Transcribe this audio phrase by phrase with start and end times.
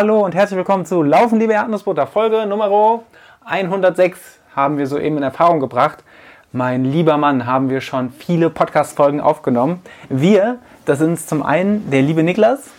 [0.00, 2.06] Hallo und herzlich willkommen zu Laufen, liebe Erdnussbutter.
[2.06, 3.02] Folge Nummer
[3.44, 4.20] 106
[4.54, 6.04] haben wir soeben in Erfahrung gebracht.
[6.52, 9.82] Mein lieber Mann, haben wir schon viele Podcast-Folgen aufgenommen.
[10.08, 12.70] Wir, das sind zum einen der liebe Niklas.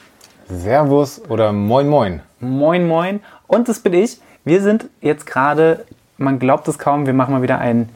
[0.48, 2.21] Servus oder Moin Moin.
[2.40, 3.20] Moin Moin.
[3.48, 4.21] Und das bin ich.
[4.46, 5.86] Wir sind jetzt gerade,
[6.18, 7.90] man glaubt es kaum, wir machen mal wieder einen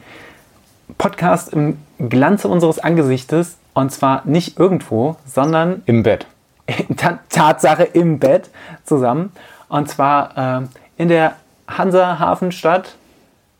[0.98, 3.56] Podcast im Glanze unseres Angesichtes.
[3.72, 6.26] Und zwar nicht irgendwo, sondern Im Bett.
[7.28, 8.50] Tatsache im Bett
[8.84, 9.32] zusammen.
[9.68, 11.34] Und zwar äh, in der
[11.68, 12.96] Hansa-Hafenstadt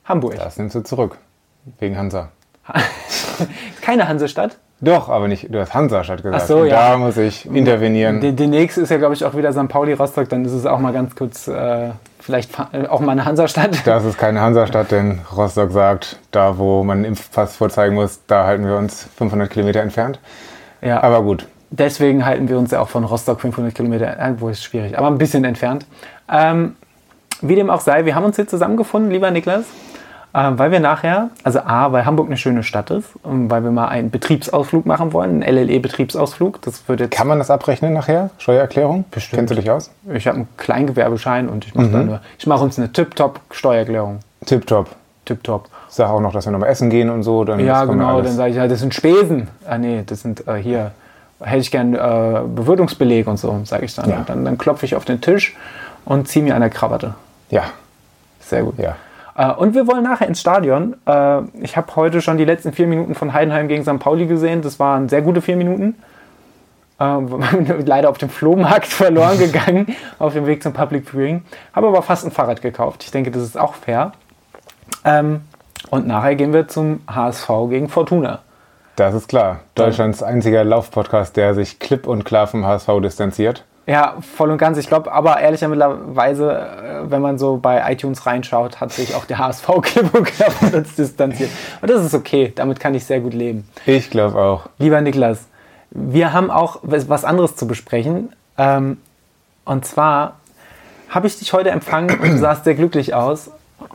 [0.04, 0.36] Hamburg.
[0.36, 1.16] Das nimmst du zurück.
[1.78, 2.28] Wegen Hansa.
[3.80, 4.58] Keine Hansestadt.
[4.80, 6.42] Doch, aber nicht, du hast Hansa-Stadt gesagt.
[6.42, 6.90] Ach so, Und ja.
[6.90, 8.20] Da muss ich intervenieren.
[8.20, 9.68] Die, die nächste ist ja, glaube ich, auch wieder St.
[9.68, 10.28] Pauli Rostock.
[10.28, 13.86] Dann ist es auch mal ganz kurz, äh, vielleicht äh, auch mal eine Hansa-Stadt.
[13.86, 18.44] Das ist keine Hansa-Stadt, denn Rostock sagt, da wo man einen Impfpass vorzeigen muss, da
[18.44, 20.18] halten wir uns 500 Kilometer entfernt.
[20.82, 21.46] Ja, Aber gut,
[21.78, 25.18] deswegen halten wir uns ja auch von Rostock 500 Kilometer, wo ist schwierig, aber ein
[25.18, 25.86] bisschen entfernt.
[26.30, 26.76] Ähm,
[27.42, 29.64] wie dem auch sei, wir haben uns hier zusammengefunden, lieber Niklas,
[30.32, 33.70] äh, weil wir nachher, also A, weil Hamburg eine schöne Stadt ist und weil wir
[33.70, 36.62] mal einen Betriebsausflug machen wollen, einen LLE-Betriebsausflug.
[36.62, 38.30] Das wird jetzt, kann man das abrechnen nachher?
[38.38, 39.04] Steuererklärung?
[39.10, 39.40] Bestimmt.
[39.40, 39.90] Kennst du dich aus?
[40.12, 41.92] ich habe einen Kleingewerbeschein und ich mache Mhm.
[41.92, 44.20] da nur, ich mache uns eine Tip-Top-Steuererklärung.
[44.46, 44.88] Tipptopp.
[45.24, 45.68] Tip-Top.
[45.88, 47.44] Sag auch noch, dass wir nochmal essen gehen und so.
[47.44, 49.48] Dann Ja, genau, dann sage ich, ja, das sind Spesen.
[49.66, 50.90] Ah, nee, das sind äh, hier,
[51.44, 54.10] hätte ich gern äh, Bewirtungsbeleg und so, sage ich dann.
[54.10, 54.24] Ja.
[54.26, 54.44] Dann.
[54.44, 55.56] Dann klopfe ich auf den Tisch
[56.04, 57.14] und ziehe mir der Krawatte.
[57.50, 57.64] Ja,
[58.40, 58.78] Sehr gut.
[58.78, 58.96] ja.
[59.36, 60.96] Äh, und wir wollen nachher ins Stadion.
[61.06, 63.98] Äh, ich habe heute schon die letzten vier Minuten von Heidenheim gegen St.
[63.98, 64.62] Pauli gesehen.
[64.62, 65.96] Das waren sehr gute vier Minuten.
[66.98, 67.04] Äh,
[67.84, 71.42] leider auf dem Flohmarkt verloren gegangen, auf dem Weg zum Public Viewing.
[71.72, 73.04] Habe aber fast ein Fahrrad gekauft.
[73.04, 74.12] Ich denke, das ist auch fair.
[75.04, 75.42] Ähm,
[75.90, 78.40] und nachher gehen wir zum HSV gegen Fortuna.
[78.96, 79.60] Das ist klar.
[79.74, 83.64] Deutschlands einziger Laufpodcast, der sich klipp und klar vom HSV distanziert.
[83.86, 84.78] Ja, voll und ganz.
[84.78, 89.38] Ich glaube, aber ehrlicherweise, äh, wenn man so bei iTunes reinschaut, hat sich auch der
[89.38, 91.50] HSV klipp und klar von uns distanziert.
[91.82, 92.52] Und das ist okay.
[92.54, 93.68] Damit kann ich sehr gut leben.
[93.84, 94.68] Ich glaube auch.
[94.78, 95.46] Lieber Niklas,
[95.90, 98.32] wir haben auch was anderes zu besprechen.
[98.56, 98.98] Ähm,
[99.64, 100.36] und zwar
[101.10, 103.50] habe ich dich heute empfangen und du sahst sehr glücklich aus.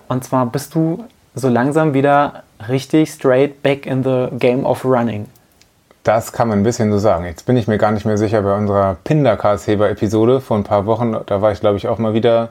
[0.08, 1.04] Und zwar bist du
[1.36, 5.28] so langsam wieder richtig straight back in the game of running.
[6.04, 7.26] Das kann man ein bisschen so sagen.
[7.26, 11.16] Jetzt bin ich mir gar nicht mehr sicher bei unserer Pindercast-Heber-Episode vor ein paar Wochen.
[11.26, 12.50] Da war ich, glaube ich, auch mal wieder,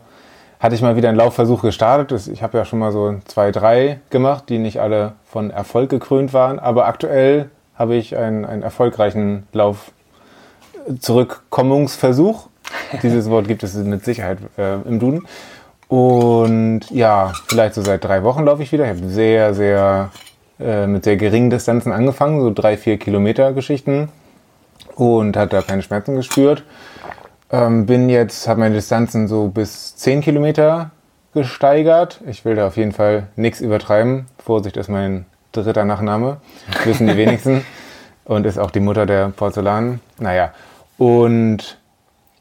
[0.60, 2.28] hatte ich mal wieder einen Laufversuch gestartet.
[2.28, 6.32] Ich habe ja schon mal so zwei, drei gemacht, die nicht alle von Erfolg gekrönt
[6.34, 6.58] waren.
[6.58, 12.48] Aber aktuell habe ich einen, einen erfolgreichen Lauf-Zurückkommungsversuch.
[13.02, 15.26] Dieses Wort gibt es mit Sicherheit äh, im Duden.
[15.88, 18.84] Und ja, vielleicht so seit drei Wochen laufe ich wieder.
[18.84, 20.10] Ich habe sehr, sehr
[20.60, 24.10] äh, mit sehr geringen Distanzen angefangen, so drei, vier Kilometer Geschichten
[24.96, 26.64] und hat da keine Schmerzen gespürt.
[27.50, 30.90] Ähm, bin jetzt, habe meine Distanzen so bis 10 Kilometer
[31.32, 32.20] gesteigert.
[32.26, 34.26] Ich will da auf jeden Fall nichts übertreiben.
[34.44, 36.38] Vorsicht ist mein dritter Nachname,
[36.84, 37.64] wissen die wenigsten.
[38.24, 40.00] Und ist auch die Mutter der Porzellan.
[40.18, 40.52] Naja,
[40.98, 41.78] und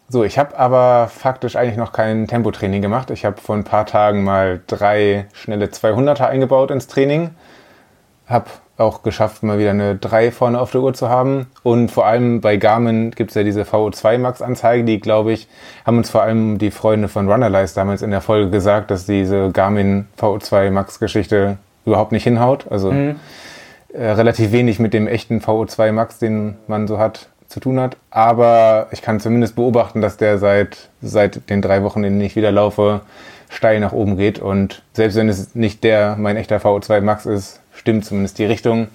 [0.09, 3.12] so, ich habe aber faktisch eigentlich noch kein Tempotraining gemacht.
[3.12, 7.31] Ich habe vor ein paar Tagen mal drei schnelle 200er eingebaut ins Training.
[8.28, 8.46] Habe
[8.78, 11.47] auch geschafft, mal wieder eine 3 vorne auf der Uhr zu haben.
[11.63, 15.47] Und vor allem bei Garmin gibt es ja diese VO2 Max-Anzeige, die, glaube ich,
[15.85, 19.51] haben uns vor allem die Freunde von Runnerlize damals in der Folge gesagt, dass diese
[19.51, 22.67] Garmin VO2 Max-Geschichte überhaupt nicht hinhaut.
[22.69, 27.80] Also äh, relativ wenig mit dem echten VO2 Max, den man so hat, zu tun
[27.80, 27.97] hat.
[28.09, 32.35] Aber ich kann zumindest beobachten, dass der seit, seit den drei Wochen, in denen ich
[32.35, 33.02] wieder laufe,
[33.50, 34.40] steil nach oben geht.
[34.40, 38.88] Und selbst wenn es nicht der mein echter VO2 Max ist, stimmt zumindest die Richtung.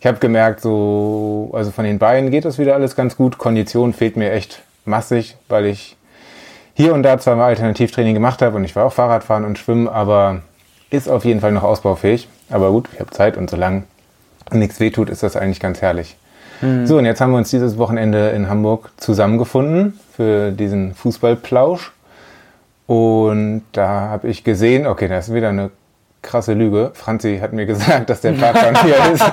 [0.00, 3.38] Ich habe gemerkt, so, also von den Beinen geht das wieder alles ganz gut.
[3.38, 5.96] Kondition fehlt mir echt massig, weil ich
[6.74, 9.88] hier und da zwar mal Alternativtraining gemacht habe und ich war auch Fahrradfahren und Schwimmen,
[9.88, 10.42] aber
[10.90, 12.28] ist auf jeden Fall noch ausbaufähig.
[12.50, 13.84] Aber gut, ich habe Zeit und solange
[14.52, 16.16] nichts wehtut, ist das eigentlich ganz herrlich.
[16.84, 21.92] So, und jetzt haben wir uns dieses Wochenende in Hamburg zusammengefunden für diesen Fußballplausch.
[22.86, 25.70] Und da habe ich gesehen, okay, das ist wieder eine
[26.22, 26.90] krasse Lüge.
[26.94, 29.32] Franzi hat mir gesagt, dass der Parkrun hier ist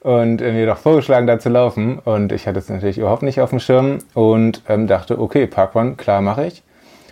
[0.00, 1.98] und äh, mir doch vorgeschlagen, da zu laufen.
[1.98, 5.96] Und ich hatte es natürlich überhaupt nicht auf dem Schirm und ähm, dachte, okay, Parkrun,
[5.96, 6.62] klar mache ich.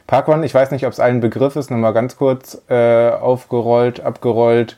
[0.07, 4.77] Parkrun, ich weiß nicht, ob es allen Begriff ist, nochmal ganz kurz äh, aufgerollt, abgerollt,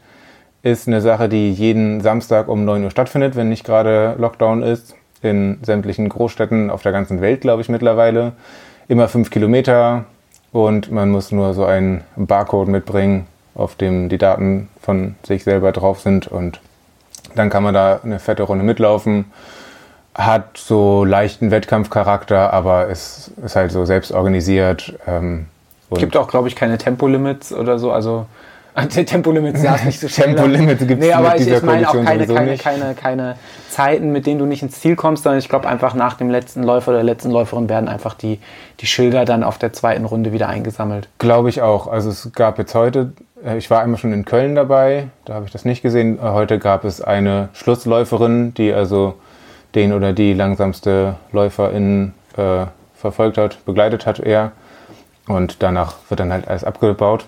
[0.62, 4.94] ist eine Sache, die jeden Samstag um 9 Uhr stattfindet, wenn nicht gerade Lockdown ist.
[5.22, 8.32] In sämtlichen Großstädten auf der ganzen Welt, glaube ich, mittlerweile.
[8.88, 10.04] Immer fünf Kilometer
[10.52, 15.72] und man muss nur so einen Barcode mitbringen, auf dem die Daten von sich selber
[15.72, 16.60] drauf sind und
[17.34, 19.26] dann kann man da eine fette Runde mitlaufen.
[20.14, 24.98] hat so leichten Wettkampfcharakter, aber ist, ist halt so selbst organisiert.
[25.06, 25.46] Ähm,
[25.90, 27.92] Gibt auch, glaube ich, keine Tempolimits oder so.
[27.92, 28.26] Also
[28.74, 30.34] Tempolimits ja nicht so schnell.
[30.34, 33.34] Tempolimits gibt es nee, aber ich, ich meine auch keine, keine, keine, keine
[33.68, 36.62] Zeiten, mit denen du nicht ins Ziel kommst, sondern ich glaube einfach nach dem letzten
[36.62, 38.38] Läufer oder der letzten Läuferin werden einfach die,
[38.80, 41.08] die Schilder dann auf der zweiten Runde wieder eingesammelt.
[41.18, 41.86] Glaube ich auch.
[41.86, 43.12] Also es gab jetzt heute,
[43.44, 46.18] äh, ich war einmal schon in Köln dabei, da habe ich das nicht gesehen.
[46.22, 49.14] Heute gab es eine Schlussläuferin, die also
[49.74, 54.52] den oder die langsamste Läuferin äh, verfolgt hat, begleitet hat er.
[55.28, 57.26] Und danach wird dann halt alles abgebaut.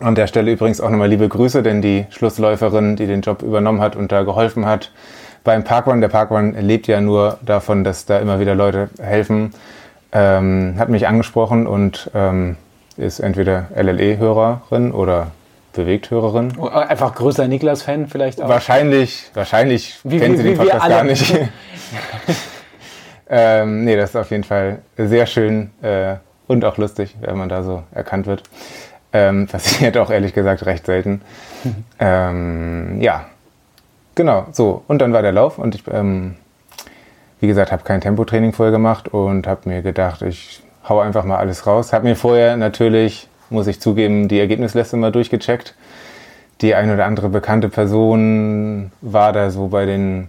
[0.00, 3.80] An der Stelle übrigens auch nochmal liebe Grüße, denn die Schlussläuferin, die den Job übernommen
[3.80, 4.92] hat und da geholfen hat
[5.44, 9.54] beim Parkrun, der Parkrun lebt ja nur davon, dass da immer wieder Leute helfen,
[10.12, 12.56] ähm, hat mich angesprochen und ähm,
[12.96, 15.28] ist entweder LLE-Hörerin oder
[15.72, 16.52] Bewegthörerin.
[16.58, 18.48] Oh, einfach größer Niklas-Fan vielleicht auch.
[18.48, 21.34] Wahrscheinlich, wahrscheinlich wie, kennt wie, sie den Podcast gar nicht.
[23.30, 26.16] ähm, nee, das ist auf jeden Fall sehr schön äh,
[26.46, 28.42] und auch lustig, wenn man da so erkannt wird.
[29.12, 31.22] Ähm, passiert auch ehrlich gesagt recht selten.
[31.98, 33.26] ähm, ja,
[34.14, 34.82] genau, so.
[34.86, 36.36] Und dann war der Lauf und ich, ähm,
[37.40, 41.38] wie gesagt, habe kein Tempotraining vorher gemacht und habe mir gedacht, ich hau einfach mal
[41.38, 41.92] alles raus.
[41.92, 45.74] Habe mir vorher natürlich, muss ich zugeben, die Ergebnisliste mal durchgecheckt.
[46.60, 50.28] Die ein oder andere bekannte Person war da so bei den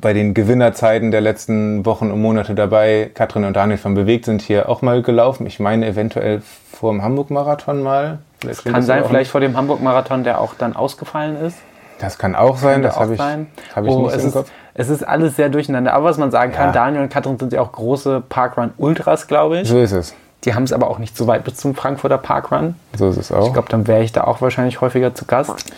[0.00, 3.10] bei den Gewinnerzeiten der letzten Wochen und Monate dabei.
[3.14, 5.46] Katrin und Daniel von Bewegt sind hier auch mal gelaufen.
[5.46, 6.42] Ich meine eventuell
[6.72, 8.18] vor dem Hamburg-Marathon mal.
[8.40, 11.56] Vielleicht kann sein, vielleicht vor dem Hamburg-Marathon, der auch dann ausgefallen ist.
[11.98, 14.50] Das kann auch sein, das habe ich, hab ich oh, nicht es im ist, Kopf.
[14.74, 15.94] Es ist alles sehr durcheinander.
[15.94, 16.72] Aber was man sagen kann, ja.
[16.72, 19.68] Daniel und Katrin sind ja auch große Parkrun-Ultras, glaube ich.
[19.68, 20.14] So ist es.
[20.44, 22.74] Die haben es aber auch nicht so weit bis zum Frankfurter Parkrun.
[22.96, 23.46] So ist es auch.
[23.46, 25.72] Ich glaube, dann wäre ich da auch wahrscheinlich häufiger zu Gast.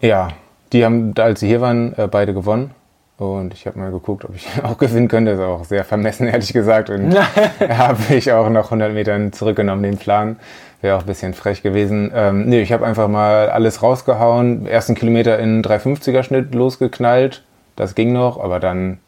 [0.00, 0.28] Ja,
[0.72, 2.74] die haben, als sie hier waren, äh, beide gewonnen.
[3.20, 5.32] Und ich habe mal geguckt, ob ich auch gewinnen könnte.
[5.32, 6.88] Das ist auch sehr vermessen, ehrlich gesagt.
[6.88, 7.14] Und
[7.60, 10.36] habe ich auch noch 100 Metern zurückgenommen, den Plan.
[10.80, 12.10] Wäre auch ein bisschen frech gewesen.
[12.14, 14.66] Ähm, nee, ich habe einfach mal alles rausgehauen.
[14.66, 17.44] Ersten Kilometer in 350er Schnitt losgeknallt.
[17.76, 19.00] Das ging noch, aber dann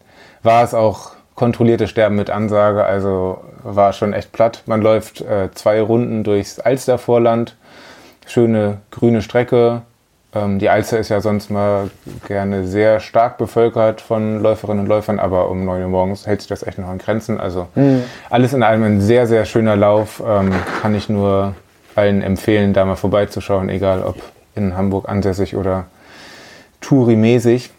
[0.43, 2.85] war es auch kontrolliertes Sterben mit Ansage.
[2.85, 4.63] Also war schon echt platt.
[4.67, 7.57] Man läuft äh, zwei Runden durchs Alstervorland.
[8.27, 9.83] Schöne grüne Strecke,
[10.35, 11.91] ähm, die Alster ist ja sonst mal
[12.27, 16.49] gerne sehr stark bevölkert von Läuferinnen und Läufern, aber um 9 Uhr morgens hält sich
[16.49, 17.39] das echt noch in Grenzen.
[17.39, 18.03] Also mhm.
[18.31, 20.23] alles in allem ein sehr, sehr schöner Lauf.
[20.27, 21.55] Ähm, kann ich nur
[21.95, 24.17] allen empfehlen, da mal vorbeizuschauen, egal ob
[24.55, 25.85] in Hamburg ansässig oder
[26.81, 27.71] Touri-mäßig.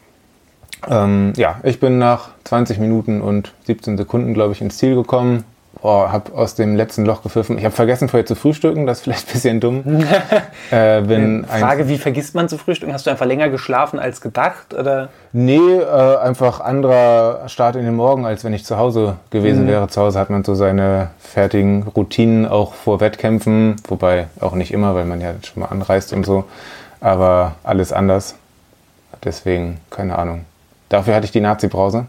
[0.88, 5.44] Ähm, ja, ich bin nach 20 Minuten und 17 Sekunden, glaube ich, ins Ziel gekommen
[5.84, 7.58] oh, habe aus dem letzten Loch gepfiffen.
[7.58, 9.84] Ich habe vergessen, vorher zu frühstücken, das ist vielleicht ein bisschen dumm.
[10.72, 12.94] äh, bin Frage, wie vergisst man zu frühstücken?
[12.94, 14.74] Hast du einfach länger geschlafen als gedacht?
[14.74, 15.10] Oder?
[15.34, 19.68] Nee, äh, einfach anderer Start in den Morgen, als wenn ich zu Hause gewesen mhm.
[19.68, 19.88] wäre.
[19.90, 24.96] Zu Hause hat man so seine fertigen Routinen, auch vor Wettkämpfen, wobei auch nicht immer,
[24.96, 26.46] weil man ja schon mal anreist und so.
[27.02, 28.36] Aber alles anders.
[29.24, 30.46] Deswegen, keine Ahnung.
[30.88, 32.06] Dafür hatte ich die Nazi-Brause.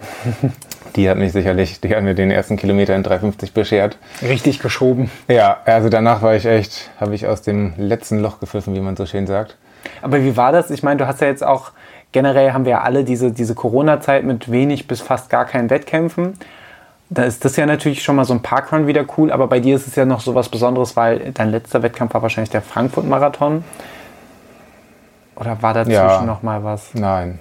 [0.96, 3.98] Die hat mich sicherlich, die hat mir den ersten Kilometer in 3,50 beschert.
[4.22, 5.10] Richtig geschoben.
[5.28, 8.96] Ja, also danach war ich echt, habe ich aus dem letzten Loch gepfiffen, wie man
[8.96, 9.56] so schön sagt.
[10.02, 10.70] Aber wie war das?
[10.70, 11.72] Ich meine, du hast ja jetzt auch,
[12.12, 16.34] generell haben wir ja alle diese, diese Corona-Zeit mit wenig bis fast gar keinen Wettkämpfen.
[17.10, 19.76] Da ist das ja natürlich schon mal so ein Parkrun wieder cool, aber bei dir
[19.76, 23.64] ist es ja noch so was Besonderes, weil dein letzter Wettkampf war wahrscheinlich der Frankfurt-Marathon.
[25.36, 26.94] Oder war dazwischen ja, noch mal was?
[26.94, 27.38] Nein.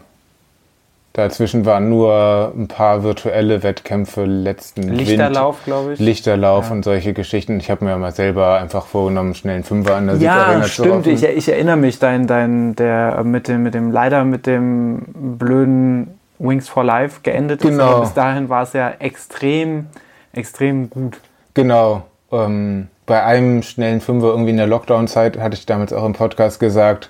[1.18, 6.00] Dazwischen waren nur ein paar virtuelle Wettkämpfe letzten Lichterlauf, glaube ich.
[6.00, 6.74] Lichterlauf ja.
[6.74, 7.60] und solche Geschichten.
[7.60, 10.84] Ich habe mir mal selber einfach vorgenommen, schnell einen Fünfer an der ja, Südarena zu
[10.84, 11.08] Ja, stimmt.
[11.08, 16.20] Ich, ich, erinnere mich, dein, dein, der mit dem, mit dem, leider mit dem blöden
[16.38, 17.74] Wings for Life geendet genau.
[17.74, 17.82] ist.
[17.82, 19.88] Aber bis dahin war es ja extrem,
[20.34, 21.20] extrem gut.
[21.56, 22.04] Genau.
[22.32, 26.60] Ähm, bei einem schnellen Fünfer irgendwie in der Lockdown-Zeit hatte ich damals auch im Podcast
[26.60, 27.10] gesagt,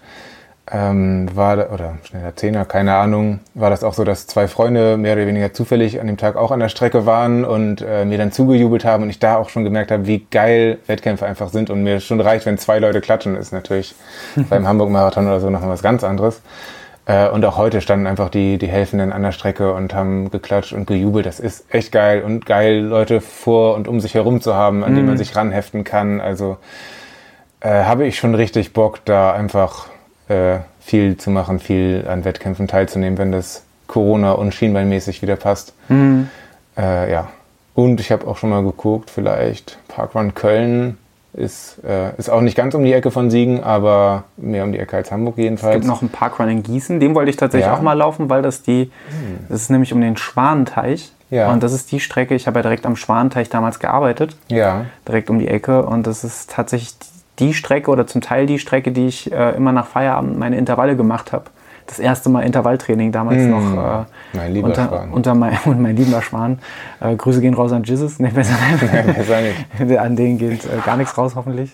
[0.71, 5.13] ähm, war, oder schneller Zehner, keine Ahnung, war das auch so, dass zwei Freunde mehr
[5.13, 8.31] oder weniger zufällig an dem Tag auch an der Strecke waren und äh, mir dann
[8.31, 11.83] zugejubelt haben und ich da auch schon gemerkt habe, wie geil Wettkämpfe einfach sind und
[11.83, 13.95] mir schon reicht, wenn zwei Leute klatschen, ist natürlich
[14.49, 16.41] beim Hamburg-Marathon oder so noch was ganz anderes.
[17.05, 20.73] Äh, und auch heute standen einfach die, die Helfenden an der Strecke und haben geklatscht
[20.73, 21.25] und gejubelt.
[21.25, 24.91] Das ist echt geil und geil, Leute vor und um sich herum zu haben, an
[24.91, 24.95] mhm.
[24.97, 26.19] die man sich ranheften kann.
[26.19, 26.57] Also
[27.61, 29.87] äh, habe ich schon richtig Bock, da einfach
[30.27, 35.73] äh, viel zu machen, viel an Wettkämpfen teilzunehmen, wenn das Corona- und Schienbeinmäßig wieder passt.
[35.89, 36.29] Mhm.
[36.77, 37.29] Äh, ja.
[37.73, 40.97] Und ich habe auch schon mal geguckt, vielleicht Parkrun Köln
[41.33, 44.79] Ist, äh, ist auch nicht ganz um die Ecke von Siegen, aber mehr um die
[44.79, 45.75] Ecke als Hamburg jedenfalls.
[45.75, 47.75] Es gibt noch einen Parkrun in Gießen, den wollte ich tatsächlich Ja.
[47.75, 48.89] auch mal laufen, weil das die,
[49.47, 51.11] das ist nämlich um den Schwanenteich.
[51.29, 51.51] Ja.
[51.51, 55.29] Und das ist die Strecke, ich habe ja direkt am Schwanenteich damals gearbeitet, ja, direkt
[55.29, 55.85] um die Ecke.
[55.85, 56.95] Und das ist tatsächlich
[57.39, 60.95] die Strecke oder zum Teil die Strecke, die ich äh, immer nach Feierabend meine Intervalle
[60.95, 61.45] gemacht habe.
[61.85, 64.01] Das erste Mal Intervalltraining damals Mm, noch.
[64.01, 65.11] Äh, mein lieber unter, Schwan.
[65.11, 66.59] Unter mein, und mein lieber Schwan.
[66.99, 68.19] Äh, Grüße gehen raus an Jesus.
[68.19, 69.15] Nee, besser nicht.
[69.17, 69.97] besser nicht.
[69.97, 71.71] An denen geht äh, gar nichts raus, hoffentlich.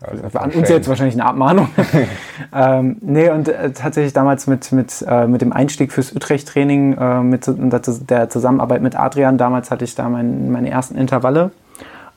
[0.00, 1.68] Also An uns jetzt wahrscheinlich eine Abmahnung.
[2.54, 7.20] ähm, nee, und äh, tatsächlich damals mit, mit, äh, mit dem Einstieg fürs Utrecht-Training, äh,
[7.22, 11.52] mit der Zusammenarbeit mit Adrian, damals hatte ich da mein, meine ersten Intervalle.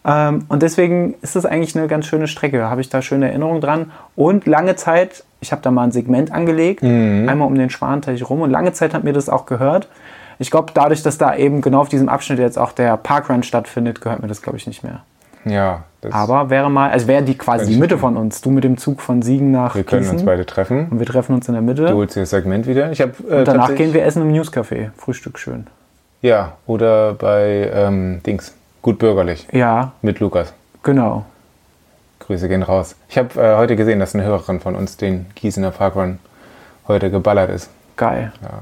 [0.06, 2.58] Ähm, und deswegen ist das eigentlich eine ganz schöne Strecke.
[2.58, 3.92] Da habe ich da schöne Erinnerungen dran.
[4.16, 8.42] Und lange Zeit, ich habe da mal ein Segment angelegt, einmal um den Schwanenteich rum.
[8.42, 9.88] Und lange Zeit hat mir das auch gehört.
[10.38, 14.02] Ich glaube, dadurch, dass da eben genau auf diesem Abschnitt jetzt auch der Parkrun stattfindet,
[14.02, 15.02] gehört mir das, glaube ich, nicht mehr.
[15.46, 18.42] Ja, das, Aber wäre mal, also wäre die quasi die Mitte von uns.
[18.42, 20.88] Du mit dem Zug von Siegen nach wir können uns Gießen beide treffen.
[20.90, 21.86] und wir treffen uns in der Mitte.
[21.86, 22.92] Du holst dir das Segment wieder.
[22.92, 24.90] Ich hab, äh, und danach gehen wir essen im Newscafé.
[24.98, 25.68] Frühstück schön.
[26.22, 28.56] Ja, oder bei ähm, Dings.
[28.86, 29.48] Gut bürgerlich.
[29.52, 30.54] Ja, Mit Lukas.
[30.84, 31.26] genau.
[32.20, 32.96] Grüße gehen raus.
[33.10, 36.20] Ich habe äh, heute gesehen, dass eine Hörerin von uns den Gießener Parkrun
[36.88, 37.72] heute geballert ist.
[37.98, 38.32] Geil.
[38.44, 38.62] Ja.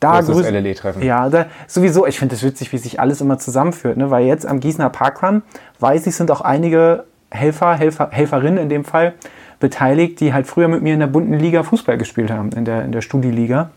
[0.00, 1.04] Da grüß- LLE-Treffen.
[1.04, 2.08] Ja, da, sowieso.
[2.08, 3.98] Ich finde es witzig, wie sich alles immer zusammenführt.
[3.98, 4.10] Ne?
[4.10, 5.42] Weil jetzt am Gießener Parkrun,
[5.78, 9.14] weiß ich, sind auch einige Helfer, Helfer, Helferinnen in dem Fall
[9.60, 12.84] beteiligt, die halt früher mit mir in der bunten Liga Fußball gespielt haben, in der,
[12.84, 13.70] in der Studi-Liga.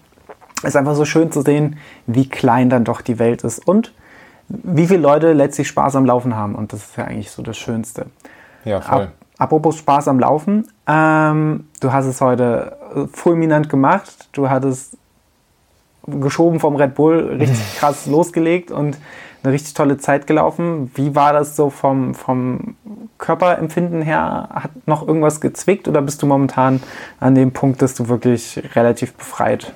[0.63, 3.93] ist einfach so schön zu sehen, wie klein dann doch die Welt ist und
[4.61, 6.55] wie viele Leute letztlich Spaß am Laufen haben.
[6.55, 8.05] Und das ist ja eigentlich so das Schönste.
[8.65, 9.03] Ja, voll.
[9.03, 14.29] Ap apropos Spaß am Laufen, ähm, du hast es heute äh, fulminant gemacht.
[14.31, 14.97] Du hattest
[16.07, 18.97] geschoben vom Red Bull, richtig krass losgelegt und
[19.43, 20.91] eine richtig tolle Zeit gelaufen.
[20.95, 22.75] Wie war das so vom, vom
[23.17, 24.49] Körperempfinden her?
[24.53, 26.81] Hat noch irgendwas gezwickt oder bist du momentan
[27.19, 29.73] an dem Punkt, dass du wirklich relativ befreit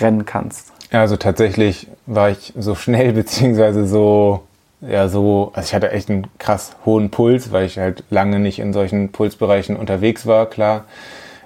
[0.00, 0.71] rennen kannst?
[0.92, 4.42] Ja, also tatsächlich war ich so schnell, beziehungsweise so,
[4.80, 8.58] ja, so, also ich hatte echt einen krass hohen Puls, weil ich halt lange nicht
[8.58, 10.84] in solchen Pulsbereichen unterwegs war, klar.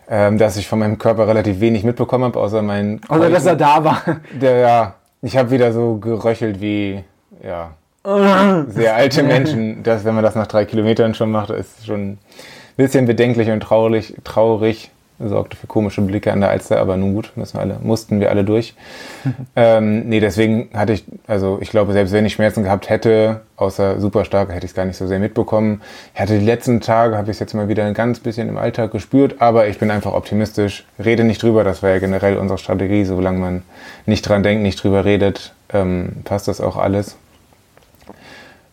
[0.09, 3.01] Ähm, dass ich von meinem Körper relativ wenig mitbekommen habe, außer mein.
[3.09, 4.03] Oder dass er da war.
[4.41, 7.03] Der, ja, ich habe wieder so geröchelt wie,
[7.43, 7.73] ja,
[8.69, 9.83] sehr alte Menschen.
[9.83, 12.19] Das, wenn man das nach drei Kilometern schon macht, ist schon ein
[12.77, 14.91] bisschen bedenklich und traurig, traurig.
[15.19, 18.31] Sorgte für komische Blicke an der Alster, aber nun gut, müssen wir alle, mussten wir
[18.31, 18.75] alle durch.
[19.57, 24.01] ähm, nee, deswegen hatte ich, also ich glaube, selbst wenn ich Schmerzen gehabt hätte, außer
[24.01, 25.81] super stark, hätte ich es gar nicht so sehr mitbekommen.
[26.15, 28.59] Ich hatte die letzten Tage, habe ich es jetzt mal wieder ein ganz bisschen im
[28.59, 30.85] Alltag gespürt, aber ich bin einfach optimistisch.
[31.03, 33.63] Rede nicht drüber, das war ja generell unsere Strategie, solange man
[34.05, 37.17] nicht dran denkt, nicht drüber redet, ähm, passt das auch alles.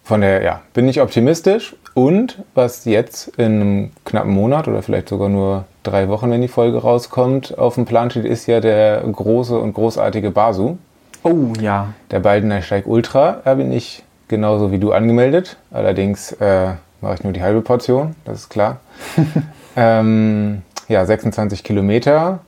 [0.03, 1.75] Von der, ja, bin ich optimistisch.
[1.93, 6.47] Und was jetzt in einem knappen Monat oder vielleicht sogar nur drei Wochen, wenn die
[6.47, 10.77] Folge rauskommt, auf dem Plan steht, ist ja der große und großartige Basu.
[11.23, 11.93] Oh ja.
[12.11, 13.41] Der Baldener Steig Ultra.
[13.45, 15.57] Da bin ich genauso wie du angemeldet.
[15.71, 16.71] Allerdings äh,
[17.01, 18.79] mache ich nur die halbe Portion, das ist klar.
[19.75, 22.39] ähm, ja, 26 Kilometer.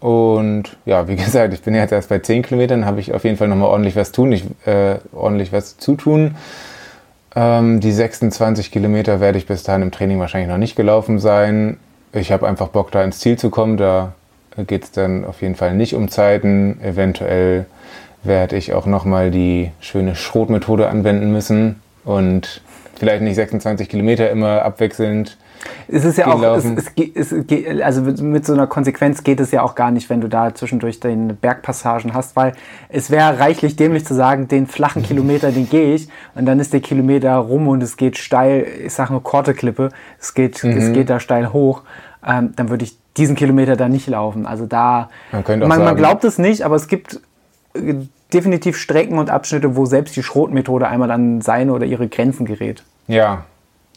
[0.00, 3.36] Und ja, wie gesagt, ich bin jetzt erst bei 10 Kilometern, habe ich auf jeden
[3.36, 6.36] Fall nochmal ordentlich was tun, ich, äh, ordentlich was zu tun.
[7.36, 11.78] Ähm, die 26 Kilometer werde ich bis dahin im Training wahrscheinlich noch nicht gelaufen sein.
[12.12, 13.76] Ich habe einfach Bock, da ins Ziel zu kommen.
[13.76, 14.14] Da
[14.66, 16.80] geht es dann auf jeden Fall nicht um Zeiten.
[16.82, 17.66] Eventuell
[18.22, 22.62] werde ich auch nochmal die schöne Schrotmethode anwenden müssen und
[22.96, 25.36] vielleicht nicht 26 Kilometer immer abwechselnd.
[25.88, 26.78] Es ist ja auch, es, gelaufen.
[27.14, 30.28] es, es, also mit- so einer Konsequenz geht es ja auch gar nicht, wenn du
[30.28, 32.52] da zwischendurch den Bergpassagen hast, weil
[32.88, 36.72] es wäre reichlich dämlich zu sagen, den flachen Kilometer, den gehe ich und dann ist
[36.72, 40.70] der Kilometer rum und es geht steil, ich sage nur Korteklippe, es geht, Mhm.
[40.78, 41.82] es geht da steil hoch,
[42.26, 44.46] ähm, dann würde ich diesen Kilometer da nicht laufen.
[44.46, 47.20] Also da, Man man, man sagen- glaubt es nicht, aber es gibt
[47.74, 47.94] äh,
[48.32, 52.82] definitiv Strecken und Abschnitte, wo selbst die Schrotmethode einmal an seine oder ihre Grenzen gerät.
[53.08, 53.44] Ja,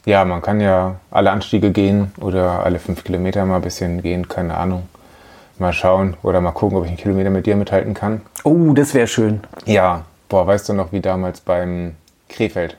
[0.04, 4.28] ja, man kann ja alle Anstiege gehen oder alle fünf Kilometer mal ein bisschen gehen,
[4.28, 4.88] keine Ahnung.
[5.58, 8.22] Mal schauen oder mal gucken, ob ich einen Kilometer mit dir mithalten kann.
[8.42, 9.40] Oh, das wäre schön.
[9.66, 11.94] Ja, boah, weißt du noch, wie damals beim
[12.28, 12.76] Krefeld?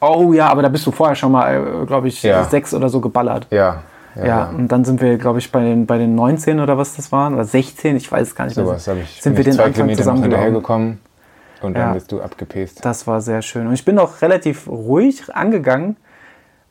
[0.00, 2.44] Oh ja, aber da bist du vorher schon mal, glaube ich, Ja.
[2.44, 3.46] sechs oder so geballert.
[3.50, 3.82] Ja,
[4.22, 7.10] Ja, und dann sind wir, glaube ich, bei den, bei den 19 oder was das
[7.10, 8.56] waren, oder 16, ich weiß es gar nicht.
[8.56, 8.66] mehr.
[8.66, 9.20] sowas habe ich.
[9.22, 11.00] Sind wir den zwei Anfang hinterhergekommen
[11.62, 11.92] und dann Ja.
[11.94, 12.84] bist du abgepäst.
[12.84, 13.66] Das war sehr schön.
[13.66, 15.96] Und ich bin auch relativ ruhig angegangen.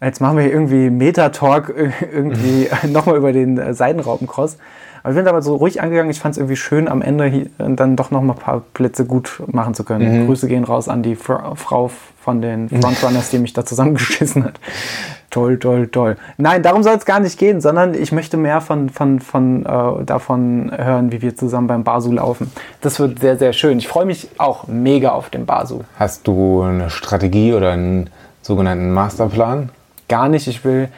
[0.03, 4.57] Jetzt machen wir hier irgendwie Meta-Talk äh, irgendwie nochmal über den äh, Seidenraupencross.
[5.01, 6.09] Aber ich bin aber so ruhig angegangen.
[6.11, 9.05] Ich fand es irgendwie schön, am Ende hier, äh, dann doch nochmal ein paar Plätze
[9.05, 10.23] gut machen zu können.
[10.23, 10.25] Mhm.
[10.27, 11.89] Grüße gehen raus an die Fra Frau
[12.21, 14.59] von den Frontrunners, die mich da zusammengeschissen hat.
[15.29, 16.15] Toll, toll, toll.
[16.37, 20.05] Nein, darum soll es gar nicht gehen, sondern ich möchte mehr von, von, von, äh,
[20.05, 22.51] davon hören, wie wir zusammen beim Basu laufen.
[22.81, 23.79] Das wird sehr, sehr schön.
[23.79, 25.81] Ich freue mich auch mega auf den Basu.
[25.97, 28.09] Hast du eine Strategie oder einen
[28.43, 29.69] sogenannten Masterplan?
[30.13, 30.47] Gar nicht.
[30.47, 30.89] Ich will,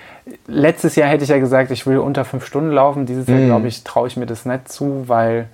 [0.47, 3.05] letztes Jahr hätte ich ja gesagt, ich will unter fünf Stunden laufen.
[3.05, 3.45] Dieses Jahr, Mhm.
[3.45, 5.45] glaube ich, traue ich mir das nicht zu, weil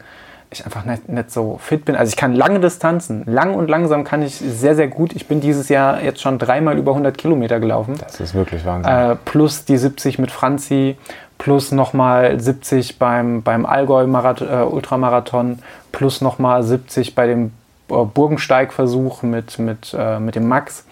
[0.50, 1.96] ich einfach nicht, nicht so fit bin.
[1.96, 5.14] Also ich kann lange Distanzen, lang und langsam kann ich sehr, sehr gut.
[5.16, 7.94] Ich bin dieses Jahr jetzt schon dreimal über 100 Kilometer gelaufen.
[8.00, 8.92] Das ist wirklich Wahnsinn.
[8.92, 10.98] Äh, plus die 70 mit Franzi,
[11.38, 15.56] plus nochmal 70 beim, beim Allgäu -Marath äh,
[15.92, 17.52] plus nochmal 70 bei dem
[17.90, 20.86] äh, Burgensteig-Versuch mit, mit, äh, mit dem Max.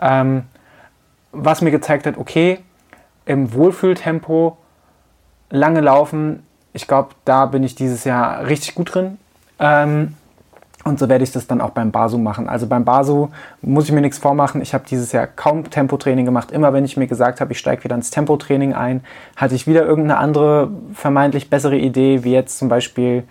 [0.00, 0.44] Ähm,
[1.34, 2.58] was mir gezeigt hat, okay,
[3.26, 4.56] im Wohlfühltempo
[5.50, 9.18] lange laufen, ich glaube, da bin ich dieses Jahr richtig gut drin.
[9.58, 10.14] Ähm,
[10.84, 12.46] und so werde ich das dann auch beim Basu machen.
[12.46, 13.30] Also beim Basu
[13.62, 14.60] muss ich mir nichts vormachen.
[14.60, 16.50] Ich habe dieses Jahr kaum Tempotraining gemacht.
[16.50, 19.02] Immer wenn ich mir gesagt habe, ich steige wieder ins Tempotraining ein,
[19.34, 23.24] hatte ich wieder irgendeine andere vermeintlich bessere Idee, wie jetzt zum Beispiel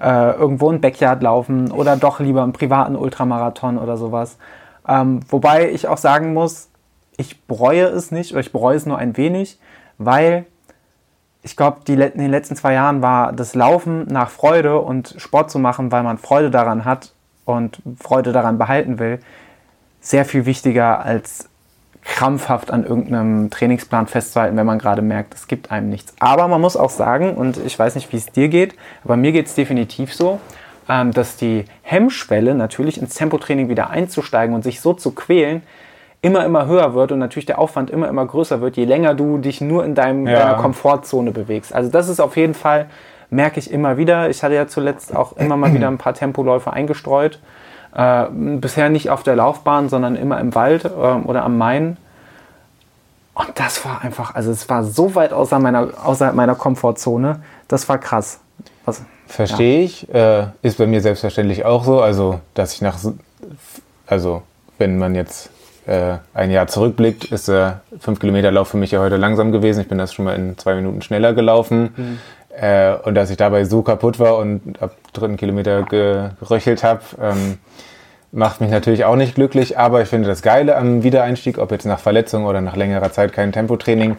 [0.00, 4.38] äh, irgendwo ein Backyard laufen oder doch lieber einen privaten Ultramarathon oder sowas.
[4.88, 6.70] Ähm, wobei ich auch sagen muss,
[7.16, 9.58] ich bereue es nicht oder ich bereue es nur ein wenig,
[9.98, 10.46] weil
[11.42, 15.58] ich glaube, in den letzten zwei Jahren war das Laufen nach Freude und Sport zu
[15.58, 17.12] machen, weil man Freude daran hat
[17.44, 19.20] und Freude daran behalten will,
[20.00, 21.48] sehr viel wichtiger als
[22.02, 26.14] krampfhaft an irgendeinem Trainingsplan festzuhalten, wenn man gerade merkt, es gibt einem nichts.
[26.20, 29.32] Aber man muss auch sagen, und ich weiß nicht, wie es dir geht, aber mir
[29.32, 30.40] geht es definitiv so,
[30.88, 35.62] ähm, dass die Hemmschwelle natürlich ins Tempotraining wieder einzusteigen und sich so zu quälen,
[36.26, 39.38] immer, immer höher wird und natürlich der Aufwand immer, immer größer wird, je länger du
[39.38, 40.38] dich nur in deinem, Ja.
[40.40, 41.72] deiner Komfortzone bewegst.
[41.74, 42.86] Also das ist auf jeden Fall,
[43.30, 44.28] merke ich immer wieder.
[44.28, 47.38] Ich hatte ja zuletzt auch immer mal wieder ein paar Tempoläufe eingestreut.
[47.94, 51.96] Äh, bisher nicht auf der Laufbahn, sondern immer im Wald äh, oder am Main.
[53.34, 57.40] Und das war einfach, also es war so weit außer meiner, außerhalb meiner Komfortzone.
[57.68, 58.40] Das war krass.
[58.84, 60.12] Was, Verstehe ich.
[60.14, 62.00] Äh, ist bei mir selbstverständlich auch so.
[62.00, 62.96] Also, dass ich nach,
[64.06, 64.42] also,
[64.78, 65.50] wenn man jetzt
[65.86, 69.80] äh, ein Jahr zurückblickt, ist der 5 Kilometer Lauf für mich ja heute langsam gewesen.
[69.80, 72.18] Ich bin das schon mal in zwei Minuten schneller gelaufen.
[72.58, 77.00] Äh, und dass ich dabei so kaputt war und ab dritten Kilometer ge- geröchelt habe,
[77.22, 77.58] ähm,
[78.32, 79.78] macht mich natürlich auch nicht glücklich.
[79.78, 83.32] Aber ich finde das Geile am Wiedereinstieg, ob jetzt nach Verletzung oder nach längerer Zeit
[83.32, 84.16] kein Tempotraining,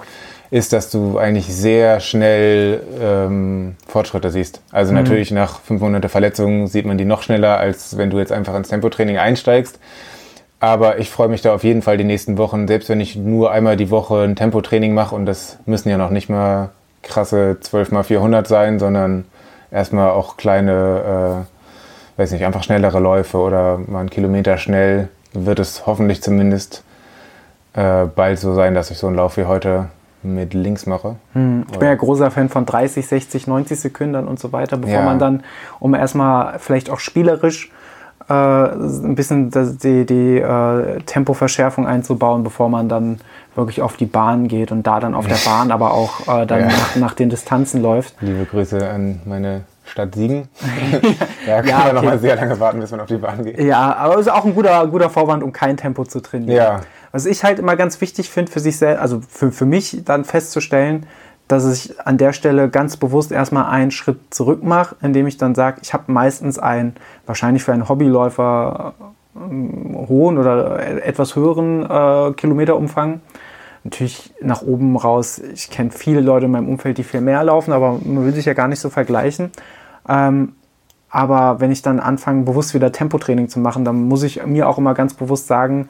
[0.49, 4.61] ist, dass du eigentlich sehr schnell ähm, Fortschritte siehst.
[4.71, 8.31] Also natürlich nach fünf Monate Verletzung sieht man die noch schneller, als wenn du jetzt
[8.31, 9.77] einfach ins Tempotraining einsteigst.
[10.59, 13.51] Aber ich freue mich da auf jeden Fall die nächsten Wochen, selbst wenn ich nur
[13.51, 16.69] einmal die Woche ein Tempotraining mache und das müssen ja noch nicht mal
[17.03, 19.25] krasse 12 mal 400 sein, sondern
[19.71, 21.45] erstmal auch kleine,
[22.17, 26.83] äh, weiß nicht, einfach schnellere Läufe oder mal einen Kilometer schnell, wird es hoffentlich zumindest
[27.73, 29.89] äh, bald so sein, dass ich so einen Lauf wie heute
[30.23, 31.15] mit links mache.
[31.71, 35.05] Ich bin ja großer Fan von 30, 60, 90 Sekunden und so weiter, bevor Ja.
[35.05, 35.43] man dann,
[35.79, 37.71] um erstmal vielleicht auch spielerisch
[38.29, 43.19] äh, ein bisschen das, die, die äh, Tempoverschärfung einzubauen, bevor man dann
[43.55, 46.61] wirklich auf die Bahn geht und da dann auf der Bahn aber auch äh, dann
[46.61, 46.65] Ja.
[46.67, 48.15] nach, nach den Distanzen läuft.
[48.21, 50.47] Liebe Grüße an meine Stadt Siegen.
[51.45, 52.05] da kann Ja, man okay.
[52.05, 53.59] mal sehr lange warten, bis man auf die Bahn geht.
[53.59, 56.55] Ja, aber es ist auch ein guter, guter Vorwand, um kein Tempo zu trainieren.
[56.55, 56.81] Ja.
[57.13, 60.25] Was ich halt immer ganz wichtig finde für sich selbst, also für, für mich dann
[60.25, 61.05] festzustellen,
[61.47, 65.55] dass ich an der Stelle ganz bewusst erstmal einen Schritt zurück mache, indem ich dann
[65.55, 68.93] sage, ich habe meistens einen, wahrscheinlich für einen Hobbyläufer,
[69.35, 73.21] ähm, hohen oder etwas höheren äh, Kilometerumfang.
[73.83, 77.71] Natürlich nach oben raus, ich kenne viele Leute in meinem Umfeld, die viel mehr laufen,
[77.71, 79.51] aber man will sich ja gar nicht so vergleichen.
[80.09, 80.53] Ähm,
[81.09, 84.77] aber wenn ich dann anfange, bewusst wieder Tempotraining zu machen, dann muss ich mir auch
[84.77, 85.87] immer ganz bewusst sagen,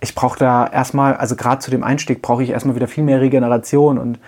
[0.00, 3.20] ich brauche da erstmal, also gerade zu dem Einstieg brauche ich erstmal wieder viel mehr
[3.20, 3.98] Regeneration.
[3.98, 4.18] Und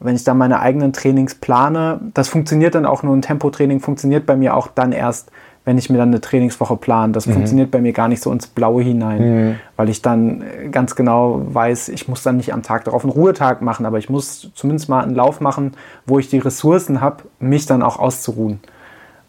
[0.00, 4.26] wenn ich dann meine eigenen Trainings plane, das funktioniert dann auch nur ein Tempotraining, funktioniert
[4.26, 5.30] bei mir auch dann erst,
[5.64, 7.12] wenn ich mir dann eine Trainingswoche plane.
[7.12, 9.20] Das funktioniert bei mir gar nicht so ins Blaue hinein,
[9.76, 13.12] weil ich dann äh, ganz genau weiß, ich muss dann nicht am Tag darauf einen
[13.12, 15.72] Ruhetag machen, aber ich muss zumindest mal einen Lauf machen,
[16.06, 18.60] wo ich die Ressourcen habe, mich dann auch auszuruhen.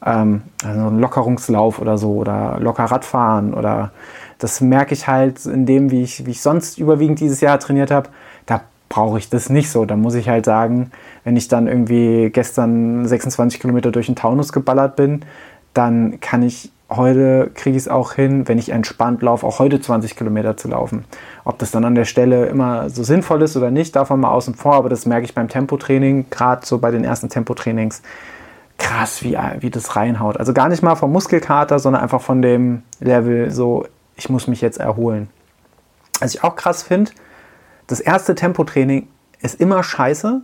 [0.05, 3.91] Ähm, also ein Lockerungslauf oder so oder locker Radfahren oder
[4.37, 7.91] das merke ich halt in dem, wie ich, wie ich sonst überwiegend dieses Jahr trainiert
[7.91, 8.09] habe,
[8.89, 9.85] brauche ich das nicht so.
[9.85, 10.91] Da muss ich halt sagen,
[11.23, 15.21] wenn ich dann irgendwie gestern 26 Kilometer durch den Taunus geballert bin,
[15.73, 19.79] dann kann ich heute, kriege ich es auch hin, wenn ich entspannt laufe, auch heute
[19.79, 21.05] 20 Kilometer zu laufen.
[21.45, 24.55] Ob das dann an der Stelle immer so sinnvoll ist oder nicht, davon mal außen
[24.55, 28.01] vor, aber das merke ich beim Tempotraining, gerade so bei den ersten Tempotrainings,
[28.79, 30.37] krass, wie, wie das reinhaut.
[30.37, 34.61] Also gar nicht mal vom Muskelkater, sondern einfach von dem Level, so, ich muss mich
[34.61, 35.29] jetzt erholen.
[36.19, 37.11] Was ich auch krass finde,
[37.89, 39.07] das erste Tempotraining
[39.41, 40.41] ist immer scheiße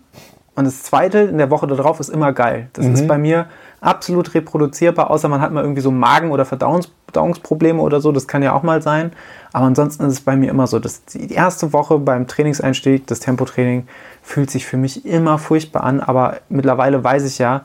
[0.55, 2.69] und das zweite in der Woche darauf ist immer geil.
[2.73, 2.93] Das mhm.
[2.93, 3.47] ist bei mir
[3.81, 8.11] absolut reproduzierbar, außer man hat mal irgendwie so Magen- oder Verdauungs Verdauungsprobleme oder so.
[8.11, 9.11] Das kann ja auch mal sein.
[9.53, 13.21] Aber ansonsten ist es bei mir immer so, dass die erste Woche beim Trainingseinstieg, das
[13.21, 13.87] Tempotraining,
[14.21, 16.01] fühlt sich für mich immer furchtbar an.
[16.01, 17.63] Aber mittlerweile weiß ich ja,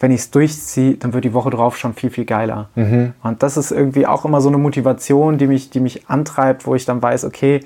[0.00, 2.68] wenn ich es durchziehe, dann wird die Woche drauf schon viel, viel geiler.
[2.74, 3.12] Mhm.
[3.22, 6.74] Und das ist irgendwie auch immer so eine Motivation, die mich, die mich antreibt, wo
[6.74, 7.60] ich dann weiß, okay,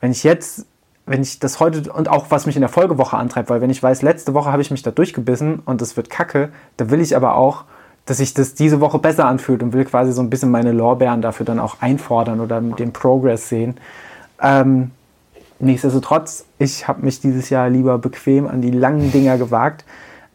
[0.00, 0.66] wenn ich jetzt
[1.08, 3.82] wenn ich das heute und auch was mich in der Folgewoche antreibt, weil wenn ich
[3.82, 7.16] weiß, letzte Woche habe ich mich da durchgebissen und es wird kacke, dann will ich
[7.16, 7.64] aber auch,
[8.04, 11.22] dass sich das diese Woche besser anfühlt und will quasi so ein bisschen meine Lorbeeren
[11.22, 13.76] dafür dann auch einfordern oder den Progress sehen.
[14.42, 14.90] Ähm,
[15.58, 19.84] nichtsdestotrotz, ich habe mich dieses Jahr lieber bequem an die langen Dinger gewagt.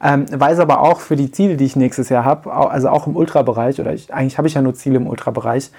[0.02, 3.16] Ähm, weiß aber auch für die Ziele, die ich nächstes Jahr habe, also auch im
[3.16, 5.72] Ultrabereich, oder ich, eigentlich habe ich ja nur Ziele im Ultrabereich,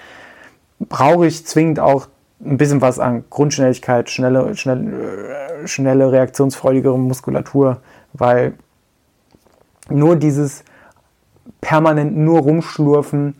[0.79, 2.07] brauche ich zwingend auch
[2.45, 7.81] ein bisschen was an Grundschnelligkeit, schnelle, schnell, äh, schnelle reaktionsfreudigere Muskulatur,
[8.13, 8.53] weil
[9.89, 10.63] nur dieses
[11.61, 13.35] permanent nur rumschlurfen,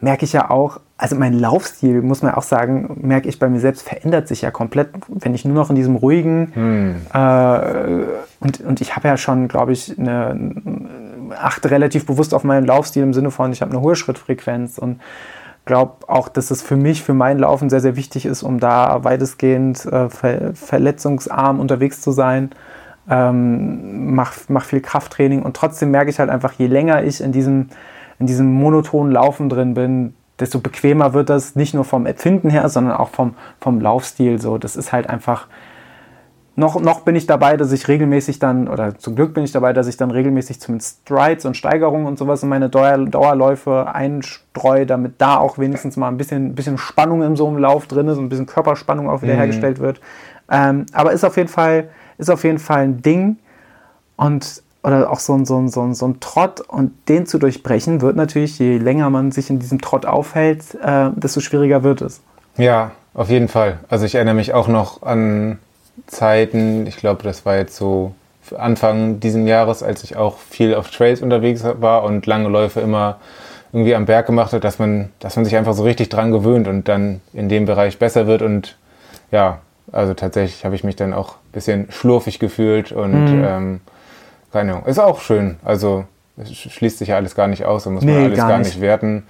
[0.00, 3.60] merke ich ja auch, also mein Laufstil, muss man auch sagen, merke ich bei mir
[3.60, 6.96] selbst, verändert sich ja komplett, wenn ich nur noch in diesem ruhigen hm.
[7.12, 8.04] äh,
[8.40, 10.52] und, und ich habe ja schon, glaube ich, eine,
[11.38, 15.00] achte relativ bewusst auf meinen Laufstil im Sinne von, ich habe eine hohe Schrittfrequenz und
[15.64, 19.04] glaube auch, dass es für mich, für mein Laufen sehr, sehr wichtig ist, um da
[19.04, 22.50] weitestgehend äh, ver verletzungsarm unterwegs zu sein.
[23.08, 27.32] Ähm, mach, mach viel Krafttraining und trotzdem merke ich halt einfach, je länger ich in
[27.32, 27.68] diesem,
[28.18, 32.68] in diesem monotonen Laufen drin bin, desto bequemer wird das, nicht nur vom Empfinden her,
[32.68, 34.40] sondern auch vom, vom Laufstil.
[34.40, 35.48] So, das ist halt einfach,
[36.56, 39.72] noch, noch bin ich dabei, dass ich regelmäßig dann, oder zum Glück bin ich dabei,
[39.72, 44.84] dass ich dann regelmäßig zum Strides und Steigerungen und sowas in meine Dauer, Dauerläufe einstreue,
[44.84, 48.18] damit da auch wenigstens mal ein bisschen, bisschen Spannung in so einem Lauf drin ist
[48.18, 49.38] und ein bisschen Körperspannung auch wieder mhm.
[49.38, 50.00] hergestellt wird.
[50.50, 53.38] Ähm, aber ist auf jeden Fall, ist auf jeden Fall ein Ding
[54.16, 57.38] und oder auch so ein, so, ein, so, ein, so ein Trott und den zu
[57.38, 62.00] durchbrechen wird natürlich, je länger man sich in diesem Trott aufhält, äh, desto schwieriger wird
[62.00, 62.22] es.
[62.56, 63.78] Ja, auf jeden Fall.
[63.88, 65.58] Also ich erinnere mich auch noch an
[66.06, 68.14] Zeiten, ich glaube, das war jetzt so
[68.56, 73.18] Anfang diesen Jahres, als ich auch viel auf Trails unterwegs war und lange Läufe immer
[73.72, 76.66] irgendwie am Berg gemacht hat, dass man, dass man sich einfach so richtig dran gewöhnt
[76.66, 78.76] und dann in dem Bereich besser wird und
[79.30, 79.60] ja,
[79.92, 83.44] also tatsächlich habe ich mich dann auch ein bisschen schlurfig gefühlt und mhm.
[83.44, 83.80] ähm,
[84.52, 85.56] keine Ahnung, ist auch schön.
[85.64, 86.04] Also
[86.36, 88.58] es schließt sich ja alles gar nicht aus, da muss nee, man alles gar, gar
[88.58, 88.74] nicht.
[88.74, 89.24] nicht werten.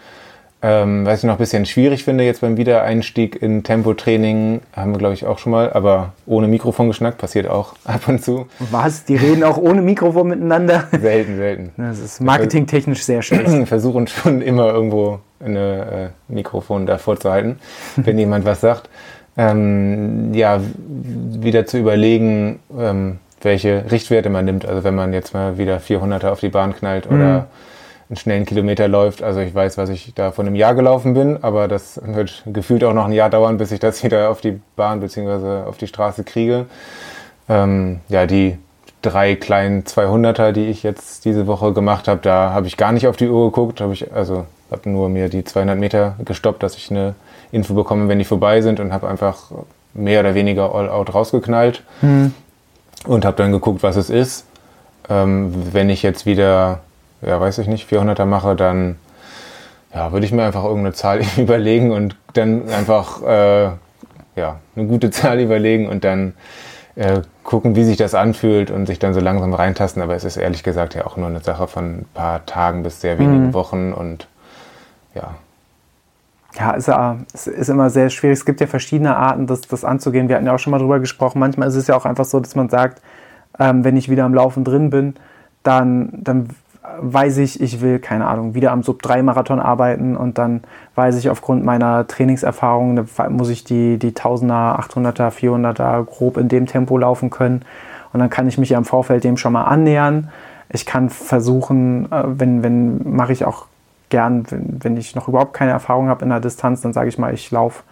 [0.63, 4.99] Ähm, was ich noch ein bisschen schwierig finde jetzt beim Wiedereinstieg in Tempotraining, haben wir
[4.99, 8.47] glaube ich auch schon mal, aber ohne Mikrofon geschnackt, passiert auch ab und zu.
[8.71, 9.05] Was?
[9.05, 10.85] Die reden auch ohne Mikrofon miteinander?
[11.01, 11.71] Selten, selten.
[11.79, 13.69] Das ist marketingtechnisch sehr schlecht.
[13.69, 17.59] Versuchen schon immer irgendwo ein äh, Mikrofon davor zu halten,
[17.97, 18.91] wenn jemand was sagt.
[19.39, 24.67] Ähm, ja, wieder zu überlegen, ähm, welche Richtwerte man nimmt.
[24.67, 27.45] Also wenn man jetzt mal wieder 400er auf die Bahn knallt oder mhm
[28.11, 29.23] einen schnellen Kilometer läuft.
[29.23, 32.83] Also ich weiß, was ich da vor einem Jahr gelaufen bin, aber das wird gefühlt
[32.83, 35.69] auch noch ein Jahr dauern, bis ich das wieder auf die Bahn bzw.
[35.69, 36.67] auf die Straße kriege.
[37.49, 38.59] Ähm, ja, die
[39.01, 43.07] drei kleinen 200er, die ich jetzt diese Woche gemacht habe, da habe ich gar nicht
[43.07, 46.77] auf die Uhr geguckt, habe ich also habe nur mir die 200 Meter gestoppt, dass
[46.77, 47.15] ich eine
[47.53, 49.51] Info bekomme, wenn die vorbei sind und habe einfach
[49.95, 52.35] mehr oder weniger all out rausgeknallt hm.
[53.07, 54.47] und habe dann geguckt, was es ist.
[55.09, 56.81] Ähm, wenn ich jetzt wieder
[57.23, 58.97] ja, weiß ich nicht, 400er mache, dann
[59.95, 63.71] ja, würde ich mir einfach irgendeine Zahl überlegen und dann einfach äh,
[64.37, 66.35] ja, eine gute Zahl überlegen und dann
[66.97, 70.03] äh, gucken, wie sich das anfühlt und sich dann so langsam reintasten.
[70.03, 73.01] Aber es ist ehrlich gesagt ja auch nur eine Sache von ein paar Tagen bis
[73.01, 73.55] sehr wenigen mhm.
[73.55, 74.29] Wochen und
[75.15, 75.35] ja.
[76.59, 78.39] Ja, ist, ja, es ist immer sehr schwierig.
[78.39, 80.29] Es gibt ja verschiedene Arten, das, das anzugehen.
[80.29, 81.39] Wir hatten ja auch schon mal drüber gesprochen.
[81.39, 83.01] Manchmal ist es ja auch einfach so, dass man sagt,
[83.59, 85.15] ähm, wenn ich wieder am Laufen drin bin,
[85.63, 86.49] dann, dann
[86.99, 90.63] weiß ich, ich will, keine Ahnung, wieder am Sub-3-Marathon arbeiten und dann
[90.95, 96.67] weiß ich aufgrund meiner Trainingserfahrung, muss ich die, die 1000er, 800er, 400er grob in dem
[96.67, 97.63] Tempo laufen können.
[98.13, 100.31] Und dann kann ich mich ja im Vorfeld dem schon mal annähern.
[100.69, 103.67] Ich kann versuchen, äh, wenn, wenn mache ich auch
[104.09, 107.19] gern, wenn, wenn ich noch überhaupt keine Erfahrung habe in der Distanz, dann sage ich
[107.19, 107.83] mal, ich laufe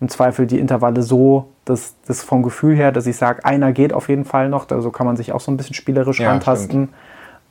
[0.00, 3.92] im Zweifel die Intervalle so, dass das vom Gefühl her, dass ich sage, einer geht
[3.92, 4.68] auf jeden Fall noch.
[4.68, 6.90] So also kann man sich auch so ein bisschen spielerisch ja, rantasten.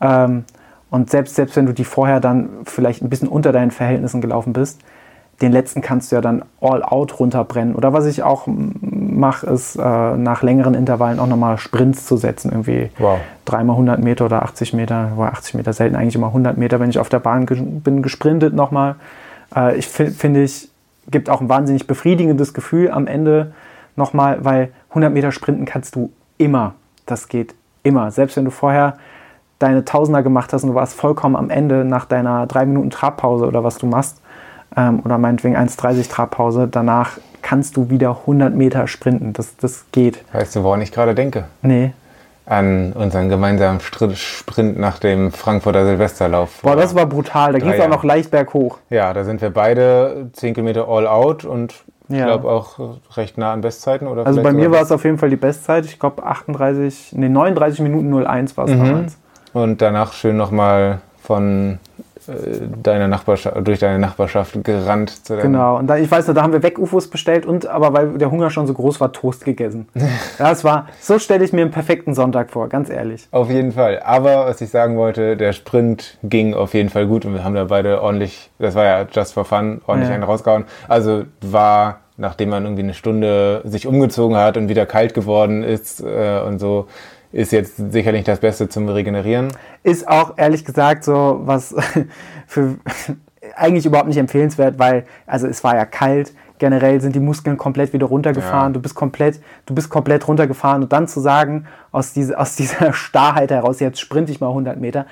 [0.02, 0.46] Ähm,
[0.94, 4.54] und selbst, selbst wenn du die vorher dann vielleicht ein bisschen unter deinen Verhältnissen gelaufen
[4.54, 4.80] bist,
[5.42, 7.74] den letzten kannst du ja dann all out runterbrennen.
[7.74, 12.52] Oder was ich auch mache, ist äh, nach längeren Intervallen auch nochmal Sprints zu setzen.
[12.52, 13.18] Irgendwie wow.
[13.44, 16.92] dreimal 100 Meter oder 80 Meter, oder 80 Meter selten, eigentlich immer 100 Meter, wenn
[16.92, 18.94] ich auf der Bahn ge bin, gesprintet nochmal.
[19.56, 20.70] Äh, ich finde, ich,
[21.10, 23.54] gibt auch ein wahnsinnig befriedigendes Gefühl am Ende
[23.96, 26.76] nochmal, weil 100 Meter Sprinten kannst du immer.
[27.08, 28.12] Das geht immer.
[28.12, 29.00] Selbst wenn du vorher
[29.60, 33.46] deine Tausender gemacht hast und du warst vollkommen am Ende nach deiner 3 Minuten Trabpause
[33.46, 34.18] oder was du machst,
[34.76, 39.34] ähm, oder meinetwegen 1,30 Trabpause, danach kannst du wieder 100 Meter sprinten.
[39.34, 40.24] Das, das geht.
[40.34, 41.46] Weißt du, woran ich gerade denke?
[41.62, 41.94] Nee.
[42.46, 46.62] An unseren gemeinsamen Sprint nach dem Frankfurter Silvesterlauf.
[46.62, 47.54] Boah, das war brutal.
[47.54, 48.80] Da ging es auch noch leicht berghoch.
[48.90, 51.74] Ja, da sind wir beide 10 Kilometer all out und
[52.10, 52.26] ich ja.
[52.26, 54.08] glaube auch recht nah an Bestzeiten.
[54.08, 55.86] Oder also bei mir war es auf jeden Fall die Bestzeit.
[55.86, 58.86] Ich glaube 38, nee, 39 Minuten 01 war es mhm.
[58.86, 59.18] damals.
[59.54, 61.80] Und danach schön nochmal von
[62.28, 62.32] äh,
[62.82, 65.22] deine Nachbarschaft, durch deine Nachbarschaft gerannt.
[65.28, 68.50] genau, und da, ich weiß, da haben wir Weg-UFOs bestellt und aber weil der Hunger
[68.50, 69.88] schon so groß war, Toast gegessen.
[70.38, 73.28] das war, so stelle ich mir einen perfekten Sonntag vor, ganz ehrlich.
[73.32, 74.02] Auf jeden Fall.
[74.04, 77.56] Aber was ich sagen wollte, der Sprint ging auf jeden Fall gut und wir haben
[77.56, 80.16] da beide ordentlich, das war ja just for fun, ordentlich ja.
[80.16, 80.66] einen rausgehauen.
[80.88, 86.00] Also war nachdem man irgendwie eine Stunde sich umgezogen hat und wieder kalt geworden ist
[86.00, 86.88] äh, und so,
[87.34, 89.50] ist jetzt sicherlich das Beste zum Regenerieren.
[89.82, 91.76] Ist auch ehrlich gesagt so was
[92.48, 92.76] für
[93.56, 96.34] eigentlich überhaupt nicht empfehlenswert, weil also es war ja kalt.
[96.60, 98.70] Generell sind die Muskeln komplett wieder runtergefahren.
[98.70, 98.74] Ja.
[98.74, 102.94] Du bist komplett, du bist komplett runtergefahren und dann zu sagen aus, diese, aus dieser
[102.94, 105.06] Starrheit heraus jetzt sprinte ich mal 100 Meter,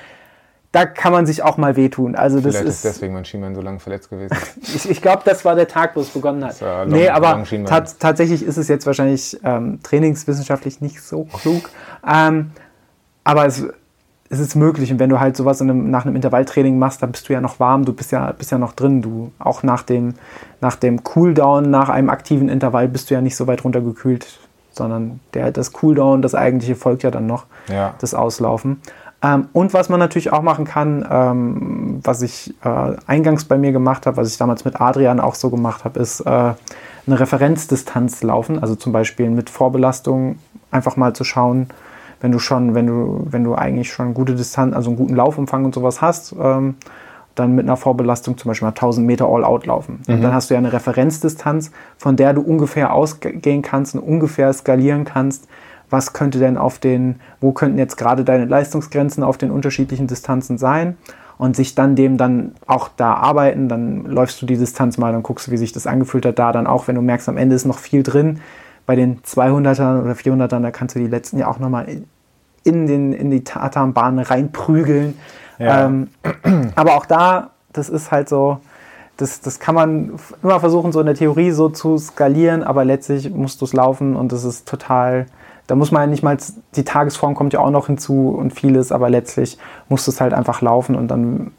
[0.72, 2.16] da kann man sich auch mal wehtun.
[2.16, 4.38] Also das Vielleicht ist, ist deswegen mein Schienbein so lange verletzt gewesen.
[4.62, 6.62] ich ich glaube, das war der Tag, wo es begonnen hat.
[6.62, 11.70] Long, nee, aber tat, tatsächlich ist es jetzt wahrscheinlich ähm, trainingswissenschaftlich nicht so klug.
[12.08, 12.52] Ähm,
[13.26, 13.66] aber es,
[14.30, 14.94] es, ist möglich.
[14.94, 17.60] Und wenn du halt sowas einem, nach einem Intervalltraining machst, dann bist du ja noch
[17.60, 19.02] warm, du bist ja, bist ja noch drin.
[19.02, 20.14] Du auch nach dem,
[20.62, 24.26] nach dem Cooldown, nach einem aktiven Intervall bist du ja nicht so weit runtergekühlt,
[24.72, 27.94] sondern der, das Cooldown, das eigentliche folgt ja dann noch, ja.
[28.00, 28.82] das Auslaufen.
[29.24, 33.72] Ähm, und was man natürlich auch machen kann, ähm, was ich äh, eingangs bei mir
[33.72, 36.56] gemacht habe, was ich damals mit Adrian auch so gemacht habe, ist äh, eine
[37.20, 38.60] Referenzdistanz laufen.
[38.60, 40.38] Also zum Beispiel mit Vorbelastung
[40.72, 41.68] einfach mal zu schauen,
[42.20, 45.66] wenn du schon, wenn du, wenn du eigentlich schon gute Distanz, also einen guten Laufumfang
[45.66, 46.76] und sowas hast, ähm,
[47.36, 50.02] dann mit einer Vorbelastung zum Beispiel mal 1000 Meter All-Out laufen.
[50.08, 50.16] Mhm.
[50.16, 54.52] Und dann hast du ja eine Referenzdistanz, von der du ungefähr ausgehen kannst und ungefähr
[54.54, 55.48] skalieren kannst,
[55.92, 60.58] was könnte denn auf den, wo könnten jetzt gerade deine Leistungsgrenzen auf den unterschiedlichen Distanzen
[60.58, 60.98] sein
[61.38, 65.24] und sich dann dem dann auch da arbeiten, dann läufst du die Distanz mal und
[65.24, 67.66] guckst, wie sich das angefühlt hat, da dann auch, wenn du merkst, am Ende ist
[67.66, 68.40] noch viel drin,
[68.86, 71.88] bei den 200ern oder 400ern, da kannst du die letzten ja auch nochmal
[72.64, 75.18] in, den, in die Tatanbahn reinprügeln.
[75.60, 75.86] Ja.
[75.86, 76.10] Ähm,
[76.76, 78.60] aber auch da, das ist halt so,
[79.18, 83.30] das, das kann man immer versuchen, so in der Theorie so zu skalieren, aber letztlich
[83.30, 85.28] musst du es laufen und das ist total,
[85.72, 86.36] da muss man ja nicht mal,
[86.76, 89.58] die Tagesform kommt ja auch noch hinzu und vieles, aber letztlich
[89.88, 91.52] muss es halt einfach laufen und dann,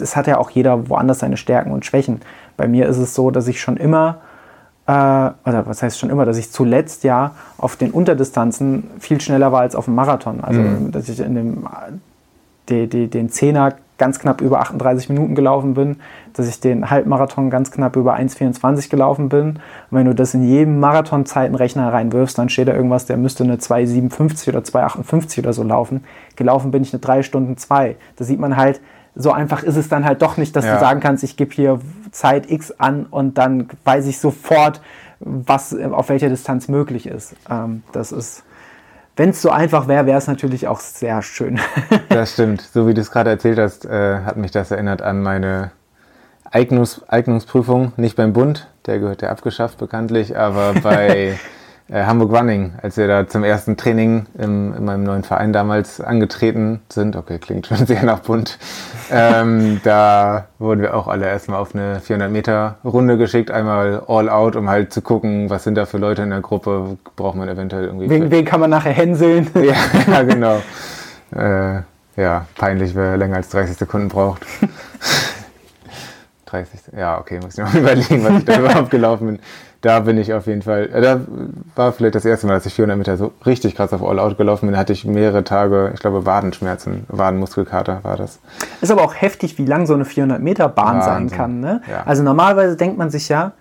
[0.00, 2.20] es hat ja auch jeder woanders seine Stärken und Schwächen.
[2.56, 4.18] Bei mir ist es so, dass ich schon immer,
[4.86, 9.50] äh, oder was heißt schon immer, dass ich zuletzt ja auf den Unterdistanzen viel schneller
[9.50, 10.40] war als auf dem Marathon.
[10.40, 10.92] Also, mhm.
[10.92, 11.66] dass ich in dem,
[12.68, 15.96] die, die, den Zehner ganz knapp über 38 Minuten gelaufen bin,
[16.34, 19.48] dass ich den Halbmarathon ganz knapp über 1,24 gelaufen bin.
[19.50, 19.58] Und
[19.90, 24.48] wenn du das in jedem Marathon-Zeitenrechner reinwirfst, dann steht da irgendwas, der müsste eine 2,57
[24.48, 26.04] oder 2,58 oder so laufen.
[26.36, 27.96] Gelaufen bin ich eine 3 Stunden 2.
[28.16, 28.80] Da sieht man halt,
[29.14, 30.74] so einfach ist es dann halt doch nicht, dass ja.
[30.74, 34.80] du sagen kannst, ich gebe hier Zeit X an und dann weiß ich sofort,
[35.20, 37.34] was auf welcher Distanz möglich ist.
[37.50, 38.44] Ähm, das ist
[39.16, 41.60] wenn es so einfach wäre, wäre es natürlich auch sehr schön.
[42.08, 42.62] das stimmt.
[42.62, 45.70] So wie du es gerade erzählt hast, äh, hat mich das erinnert an meine
[46.52, 47.92] Eignungs Eignungsprüfung.
[47.96, 51.38] Nicht beim Bund, der gehört ja abgeschafft bekanntlich, aber bei
[51.88, 56.00] äh, Hamburg Running, als wir da zum ersten Training im, in meinem neuen Verein damals
[56.00, 57.16] angetreten sind.
[57.16, 58.58] Okay, klingt schon sehr nach Bund.
[59.10, 64.28] ähm, da wurden wir auch alle erstmal auf eine 400 Meter Runde geschickt, einmal all
[64.28, 67.48] out, um halt zu gucken, was sind da für Leute in der Gruppe, braucht man
[67.48, 68.10] eventuell irgendwie.
[68.10, 69.50] Wen, wen kann man nachher hänseln?
[69.54, 69.74] ja,
[70.06, 70.62] ja, genau.
[71.34, 71.80] Äh,
[72.14, 74.44] ja, peinlich, wer länger als 30 Sekunden braucht.
[76.52, 79.38] 30, ja, okay, muss ich noch überlegen, was ich da überhaupt gelaufen bin
[79.82, 81.20] da bin ich auf jeden Fall, da
[81.74, 84.66] war vielleicht das erste Mal, dass ich 400 Meter so richtig krass auf All-Out gelaufen
[84.66, 84.74] bin.
[84.74, 88.38] Da hatte ich mehrere Tage, ich glaube, Wadenschmerzen, Wadenmuskelkater war das.
[88.80, 91.28] Ist aber auch heftig, wie lang so eine 400 Meter Bahn Wahnsinn.
[91.28, 91.60] sein kann.
[91.60, 91.82] Ne?
[91.90, 92.04] Ja.
[92.04, 93.52] Also normalerweise denkt man sich ja,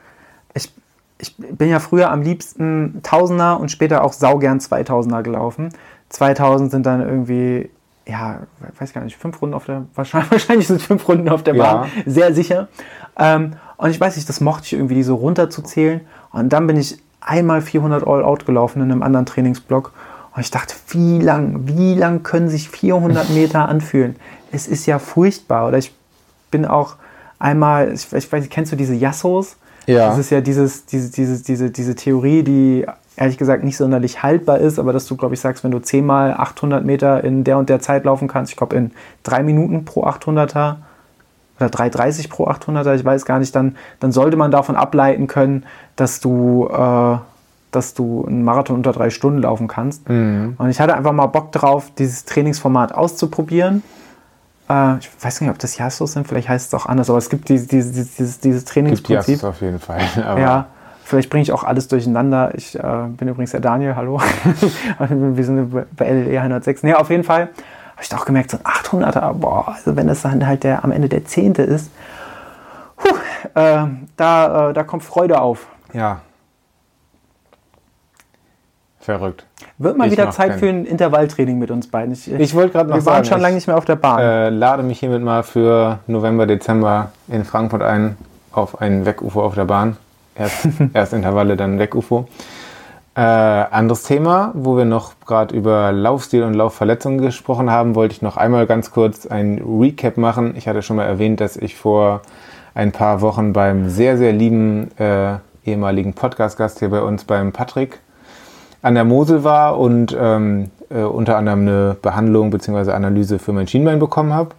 [0.54, 0.72] ich,
[1.18, 5.70] ich bin ja früher am liebsten Tausender und später auch saugern 2000er gelaufen.
[6.10, 7.72] 2000 sind dann irgendwie
[8.08, 8.42] ja,
[8.80, 11.90] weiß gar nicht, fünf Runden auf der, wahrscheinlich, wahrscheinlich sind fünf Runden auf der Bahn,
[11.96, 12.04] ja.
[12.06, 12.68] sehr sicher.
[13.18, 16.02] Ähm, und ich weiß nicht, das mochte ich irgendwie, die so runterzuzählen.
[16.32, 19.92] Und dann bin ich einmal 400 All-Out gelaufen in einem anderen Trainingsblock.
[20.36, 24.16] Und ich dachte, wie lang, wie lang können sich 400 Meter anfühlen?
[24.52, 25.68] Es ist ja furchtbar.
[25.68, 25.94] Oder ich
[26.52, 26.96] bin auch
[27.40, 29.58] einmal, ich, ich weiß, kennst du diese Yassos?
[29.88, 30.10] Ja.
[30.10, 34.60] Das ist ja dieses, diese, diese, diese, diese Theorie, die ehrlich gesagt nicht sonderlich haltbar
[34.60, 37.58] ist, aber dass du, glaube ich, sagst, wenn du 10 mal 800 Meter in der
[37.58, 38.92] und der Zeit laufen kannst, ich glaube in
[39.24, 40.78] drei Minuten pro 800er
[41.58, 45.66] oder 3,30 pro 800er, ich weiß gar nicht, dann, dann sollte man davon ableiten können,
[45.96, 47.18] dass du, äh,
[47.72, 50.08] dass du einen Marathon unter drei Stunden laufen kannst.
[50.58, 53.84] Und ich hatte einfach mal Bock drauf, dieses Trainingsformat auszuprobieren.
[54.72, 57.30] Äh, ich weiß nicht, ob das Jastos sind, vielleicht heißt es auch anders, aber es
[57.30, 59.36] gibt dieses, dieses, dieses, dieses Gibt Trainingsprinzip.
[59.36, 60.00] Jastos auf jeden Fall.
[60.40, 60.68] Ja,
[61.04, 62.52] vielleicht bringe ich auch alles durcheinander.
[62.56, 64.22] Ich äh, bin übrigens der Daniel, hallo.
[65.10, 66.84] Wir sind bei LLE 106.
[66.84, 67.50] Nee, auf jeden Fall
[67.92, 70.84] habe ich da auch gemerkt, so ein 800er, boah, also wenn das dann halt der,
[70.84, 71.92] am Ende der Zehnte ist,
[72.98, 73.14] puh,
[73.60, 75.68] äh, da, äh, da kommt Freude auf.
[75.94, 76.22] ja.
[79.02, 79.46] Verrückt.
[79.80, 82.14] Wird mal Ich wieder Zeit für ein Intervalltraining mit uns beiden.
[82.14, 83.96] Ich, Ich wollte gerade noch wir waren sagen, schon ich- lange nicht mehr auf der
[83.96, 84.20] Bahn.
[84.20, 88.16] Äh, lade mich hiermit mal für November, Dezember in Frankfurt ein
[88.52, 89.98] auf ein Weg-UFO auf der Bahn.
[90.36, 92.28] Erst, erst Intervalle, dann Weg-UFO.
[93.16, 98.22] Äh, anderes Thema, wo wir noch gerade über Laufstil und Laufverletzungen gesprochen haben, wollte ich
[98.22, 100.54] noch einmal ganz kurz ein Recap machen.
[100.56, 102.22] Ich hatte schon mal erwähnt, dass ich vor
[102.74, 105.36] ein paar Wochen beim sehr, sehr lieben äh,
[105.66, 108.00] ehemaligen Podcast-Gast hier bei uns, beim Patrick,
[108.82, 112.92] an der Mosel war und ähm, äh, unter anderem eine Behandlung bzw.
[112.92, 114.50] Analyse für mein Schienbein bekommen habe,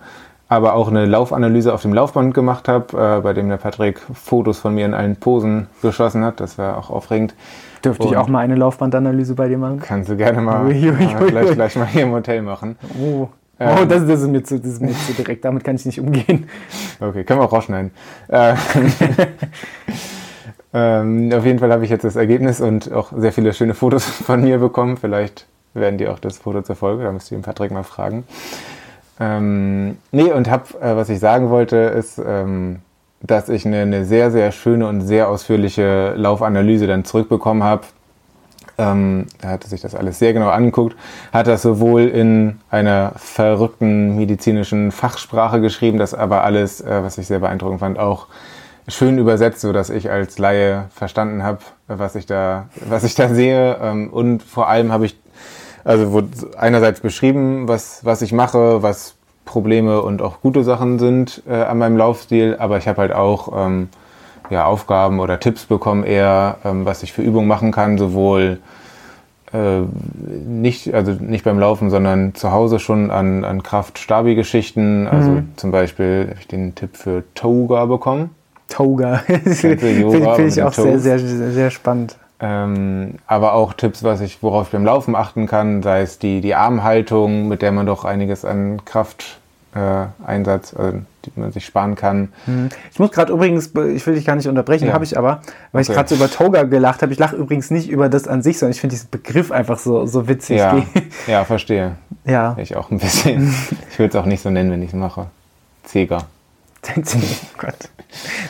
[0.49, 4.59] aber auch eine Laufanalyse auf dem Laufband gemacht habe, äh, bei dem der Patrick Fotos
[4.59, 6.41] von mir in allen Posen geschossen hat.
[6.41, 7.35] Das war auch aufregend.
[7.85, 9.81] Dürfte ich und- auch mal eine Laufbandanalyse bei dir machen?
[9.81, 12.77] Kannst du gerne mal, Ui, ui, ui, mal gleich, gleich mal hier im Hotel machen.
[13.01, 13.77] Oh, Ähm.
[13.81, 15.45] oh das, das, ist mir zu, das ist mir zu direkt.
[15.45, 16.47] Damit kann ich nicht umgehen.
[17.01, 17.91] Okay, können wir auch rausschneiden.
[18.29, 18.55] Äh,
[20.75, 24.05] ähm, auf jeden Fall habe ich jetzt das Ergebnis und auch sehr viele schöne Fotos
[24.27, 24.97] von mir bekommen.
[24.97, 28.25] Vielleicht werden die auch das Foto zur Folge, da müsst ihr den Patrick mal fragen.
[29.21, 32.81] Ähm, nee, und hab, äh, was ich sagen wollte, ist, ähm,
[33.21, 37.83] dass ich eine, eine sehr, sehr schöne und sehr ausführliche Laufanalyse dann zurückbekommen habe.
[38.79, 40.97] Ähm, er hatte sich das alles sehr genau angeguckt,
[41.33, 47.27] hat das sowohl in einer verrückten medizinischen Fachsprache geschrieben, das aber alles, äh, was ich
[47.27, 48.27] sehr beeindruckend fand, auch
[48.89, 53.79] schön übersetzt, sodass ich als Laie verstanden habe, was ich da, was ich da sehe.
[53.81, 55.17] Ähm, und vor allem habe ich
[55.85, 61.43] also wurde einerseits beschrieben, was, was ich mache, was Probleme und auch gute Sachen sind
[61.49, 63.89] äh, an meinem Laufstil, aber ich habe halt auch ähm,
[64.51, 68.61] ja, Aufgaben oder Tipps bekommen, eher ähm, was ich für Übungen machen kann, sowohl
[69.53, 69.81] äh,
[70.47, 75.09] nicht, also nicht beim Laufen, sondern zu Hause schon an, an Kraft-Stabi-Geschichten.
[75.09, 78.31] Also zum Beispiel habe ich den Tipp für Toga bekommen.
[78.73, 79.19] Toga.
[79.27, 82.17] Finde ich auch sehr, sehr, sehr, spannend.
[82.41, 86.41] Ähm, aber auch Tipps, was ich, worauf ich beim Laufen achten kann, sei es die,
[86.41, 89.39] die Armhaltung, mit der man doch einiges an Kraft
[89.75, 90.93] äh, Einsatz, äh,
[91.25, 92.33] die man sich sparen kann.
[92.93, 94.93] Ich muss gerade übrigens, ich will dich gar nicht unterbrechen, Ja.
[94.95, 95.97] habe ich aber, weil ich Okay.
[95.97, 97.13] gerade so über Toga gelacht habe.
[97.13, 100.05] Ich lache übrigens nicht über das an sich, sondern ich finde diesen Begriff einfach so,
[100.07, 100.59] so witzig.
[100.59, 100.83] Ja,
[101.27, 101.93] ja, verstehe.
[102.25, 102.57] ja.
[102.59, 103.55] Ich auch ein bisschen.
[103.93, 105.27] Ich würde es auch nicht so nennen, wenn ich es mache.
[105.85, 106.25] Zeger.
[106.97, 107.91] oh Gott.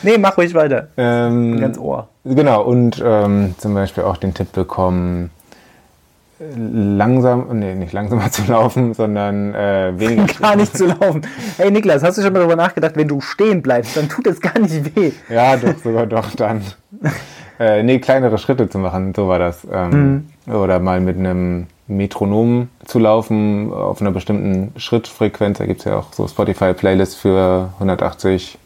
[0.01, 0.89] Nee, mach ruhig weiter.
[0.97, 2.09] Ähm, Ganz Ohr.
[2.25, 5.29] Genau, und ähm, zum Beispiel auch den Tipp bekommen,
[6.39, 10.33] langsam, nee, nicht langsamer zu laufen, sondern äh, weniger.
[10.41, 11.21] Gar nicht zu laufen.
[11.57, 14.41] Hey Niklas, hast du schon mal darüber nachgedacht, wenn du stehen bleibst, dann tut es
[14.41, 15.11] gar nicht weh.
[15.29, 16.61] Ja, doch, sogar doch dann.
[17.59, 19.65] äh, nee, kleinere Schritte zu machen, so war das.
[19.71, 25.57] Ähm, Oder mal mit einem Metronom zu laufen auf einer bestimmten Schrittfrequenz.
[25.57, 28.57] Da gibt es ja auch so Spotify-Playlists für 180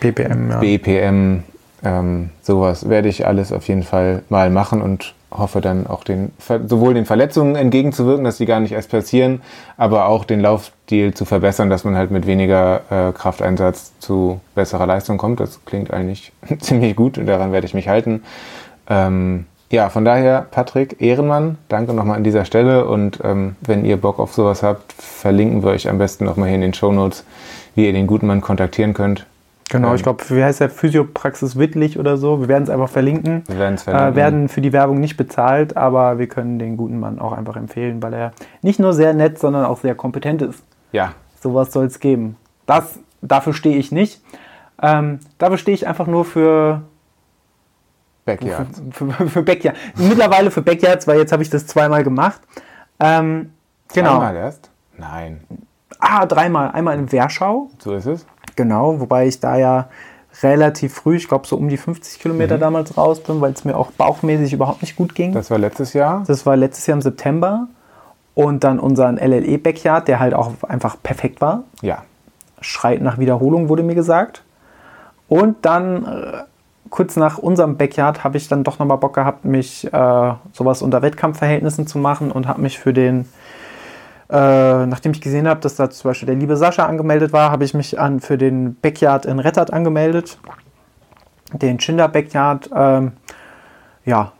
[0.00, 0.58] BPM, ja.
[0.60, 1.42] BPM.
[1.84, 6.32] Ähm, sowas werde ich alles auf jeden Fall mal machen und hoffe dann auch den,
[6.66, 9.42] sowohl den Verletzungen entgegenzuwirken, dass die gar nicht erst passieren,
[9.76, 14.86] aber auch den Laufstil zu verbessern, dass man halt mit weniger äh, Krafteinsatz zu besserer
[14.86, 15.40] Leistung kommt.
[15.40, 18.22] Das klingt eigentlich ziemlich gut und daran werde ich mich halten.
[18.88, 23.96] Ähm, ja, von daher, Patrick Ehrenmann, danke nochmal an dieser Stelle und ähm, wenn ihr
[23.96, 27.24] Bock auf sowas habt, verlinken wir euch am besten nochmal hier in den Shownotes,
[27.74, 29.26] wie ihr den guten Mann kontaktieren könnt.
[29.68, 32.40] Genau, Ähm, ich glaube, wie heißt der Physiopraxis Wittlich oder so?
[32.40, 33.42] Wir werden es einfach verlinken.
[33.48, 34.12] Wir werden es verlinken.
[34.12, 37.56] Äh, werden für die Werbung nicht bezahlt, aber wir können den guten Mann auch einfach
[37.56, 38.32] empfehlen, weil er
[38.62, 40.62] nicht nur sehr nett, sondern auch sehr kompetent ist.
[40.92, 42.36] Ja, Sowas soll es geben.
[42.66, 44.20] Das, dafür stehe ich nicht.
[44.82, 46.82] Ähm, dafür stehe ich einfach nur für,
[48.26, 48.66] Backyard.
[48.90, 49.76] für, für, für Backyard.
[49.96, 52.40] Mittlerweile für Backyards, weil jetzt habe ich das zweimal gemacht.
[53.00, 53.52] Ähm,
[53.94, 54.14] genau.
[54.14, 54.70] Einmal erst?
[54.98, 55.40] Nein,
[55.98, 56.72] Ah, dreimal.
[56.72, 57.70] Einmal in Werschau.
[57.78, 58.26] so ist es.
[58.54, 59.88] Genau, wobei ich da ja
[60.42, 63.76] relativ früh, ich glaube so um die 50 Kilometer damals raus bin, weil es mir
[63.76, 65.32] auch bauchmäßig überhaupt nicht gut ging.
[65.32, 66.24] Das war letztes Jahr.
[66.26, 67.68] Das war letztes Jahr im September.
[68.34, 71.64] Und dann unseren LLE Backyard, der halt auch einfach perfekt war.
[71.80, 72.02] Ja.
[72.60, 74.42] Schreit nach Wiederholung, wurde mir gesagt.
[75.28, 76.32] Und dann äh,
[76.90, 81.02] kurz nach unserem Backyard habe ich dann doch nochmal Bock gehabt, mich äh, sowas unter
[81.02, 83.26] Wettkampfverhältnissen zu machen und habe mich für den,
[84.30, 87.64] äh, nachdem ich gesehen habe, dass da zum Beispiel der liebe Sascha angemeldet war, habe
[87.64, 90.38] ich mich an, für den Backyard in Rettert angemeldet.
[91.52, 93.12] Den Chinder Backyard, ähm,
[94.04, 94.32] ja,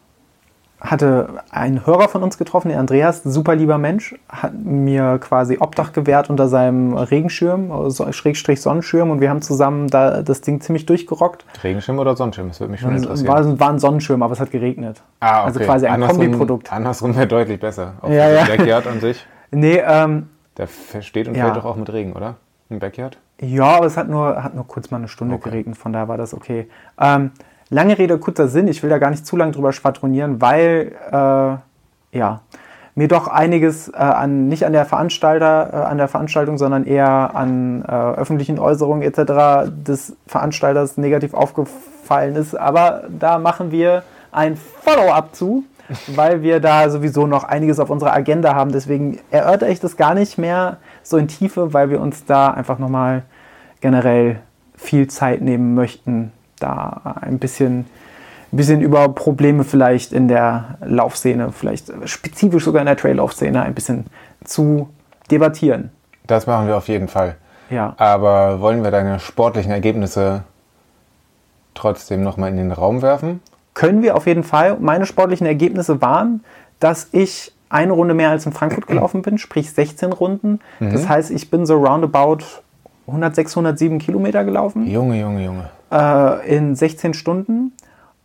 [0.86, 5.92] hatte einen Hörer von uns getroffen, der Andreas, super lieber Mensch, hat mir quasi Obdach
[5.92, 7.70] gewährt unter seinem Regenschirm,
[8.12, 11.44] Schrägstrich Sonnenschirm und wir haben zusammen da das Ding ziemlich durchgerockt.
[11.62, 12.48] Regenschirm oder Sonnenschirm?
[12.48, 13.28] Das würde mich schon interessieren.
[13.28, 15.02] War, war ein Sonnenschirm, aber es hat geregnet.
[15.20, 15.46] ah, okay.
[15.46, 16.72] Also quasi ein andersrum, Kombiprodukt.
[16.72, 17.94] Andersrum wäre deutlich besser.
[18.00, 18.44] Auch Ja, ja.
[18.44, 19.26] Backyard an sich.
[19.50, 21.44] Nee, ähm, Der versteht und Ja.
[21.44, 22.36] fällt doch auch mit Regen, oder?
[22.70, 23.18] Im Backyard?
[23.40, 25.50] ja, aber es hat nur, hat nur kurz mal eine Stunde Okay.
[25.50, 26.68] geregnet, von daher war das okay.
[26.98, 27.30] Ähm,
[27.70, 32.16] lange Rede, kurzer Sinn, ich will da gar nicht zu lange drüber schwadronieren, weil, äh,
[32.16, 32.40] ja,
[32.96, 37.36] mir doch einiges äh, an, nicht an der Veranstalter, äh, an der Veranstaltung, sondern eher
[37.36, 39.70] an äh, öffentlichen Äußerungen etc.
[39.70, 42.54] des Veranstalters negativ aufgefallen ist.
[42.54, 44.02] Aber da machen wir
[44.32, 45.64] ein Follow-up zu,
[46.06, 48.72] weil wir da sowieso noch einiges auf unserer Agenda haben.
[48.72, 52.78] Deswegen erörtere ich das gar nicht mehr so in Tiefe, weil wir uns da einfach
[52.78, 53.24] nochmal
[53.82, 54.40] generell
[54.74, 57.86] viel Zeit nehmen möchten, da ein bisschen,
[58.52, 63.74] ein bisschen über Probleme vielleicht in der Laufszene, vielleicht spezifisch sogar in der Traillaufszene ein
[63.74, 64.06] bisschen
[64.44, 64.88] zu
[65.30, 65.90] debattieren.
[66.26, 67.36] Das machen wir auf jeden Fall.
[67.70, 67.94] Ja.
[67.98, 70.44] Aber wollen wir deine sportlichen Ergebnisse
[71.74, 73.40] trotzdem nochmal in den Raum werfen?
[73.76, 74.76] können wir auf jeden Fall.
[74.80, 76.42] Meine sportlichen Ergebnisse waren,
[76.80, 80.58] dass ich eine Runde mehr als in Frankfurt gelaufen bin, sprich 16 Runden.
[80.80, 82.38] Das heißt, ich bin so roundabout
[83.06, 85.70] 106, 107 Kilometer gelaufen Junge, Junge, Junge.
[85.92, 87.72] Äh, in 16 Stunden.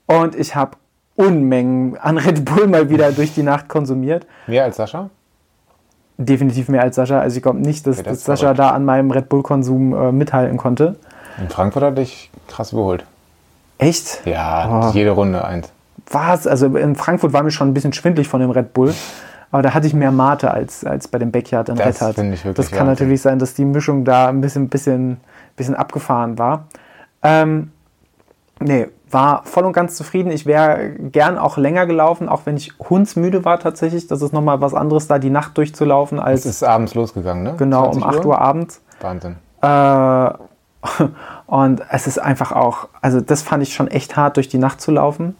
[0.07, 0.71] Und ich habe
[1.15, 4.25] Unmengen an Red Bull mal wieder durch die Nacht konsumiert.
[4.47, 5.09] Mehr als Sascha?
[6.17, 7.19] Definitiv mehr als Sascha.
[7.19, 8.59] Also ich glaube nicht, dass, Okay, das dass Sascha verrückt.
[8.59, 10.95] da an meinem Red Bull-Konsum äh, mithalten konnte.
[11.41, 13.05] In Frankfurt hat dich krass überholt.
[13.77, 14.21] Echt?
[14.25, 14.91] Ja, Oh.
[14.93, 15.71] jede Runde eins.
[16.11, 16.45] Was?
[16.45, 18.93] Also in Frankfurt war mir schon ein bisschen schwindlig von dem Red Bull.
[19.49, 22.69] Aber da hatte ich mehr Mate als, als bei dem Backyard in Das wirklich Das
[22.69, 22.85] kann Wahnsinn.
[22.87, 25.17] natürlich sein, dass die Mischung da ein bisschen, bisschen,
[25.55, 26.65] bisschen abgefahren war.
[27.23, 27.71] Ähm,
[28.59, 30.31] nee, war voll und ganz zufrieden.
[30.31, 34.07] Ich wäre gern auch länger gelaufen, auch wenn ich hundsmüde war tatsächlich.
[34.07, 37.55] Das ist nochmal was anderes, da die Nacht durchzulaufen, Es als ist abends losgegangen, ne?
[37.57, 38.81] genau 20 um 8 Uhr abends.
[39.01, 39.35] Wahnsinn.
[39.61, 40.29] Äh,
[41.47, 44.81] und es ist einfach auch, also das fand ich schon echt hart, durch die Nacht
[44.81, 45.35] zu laufen.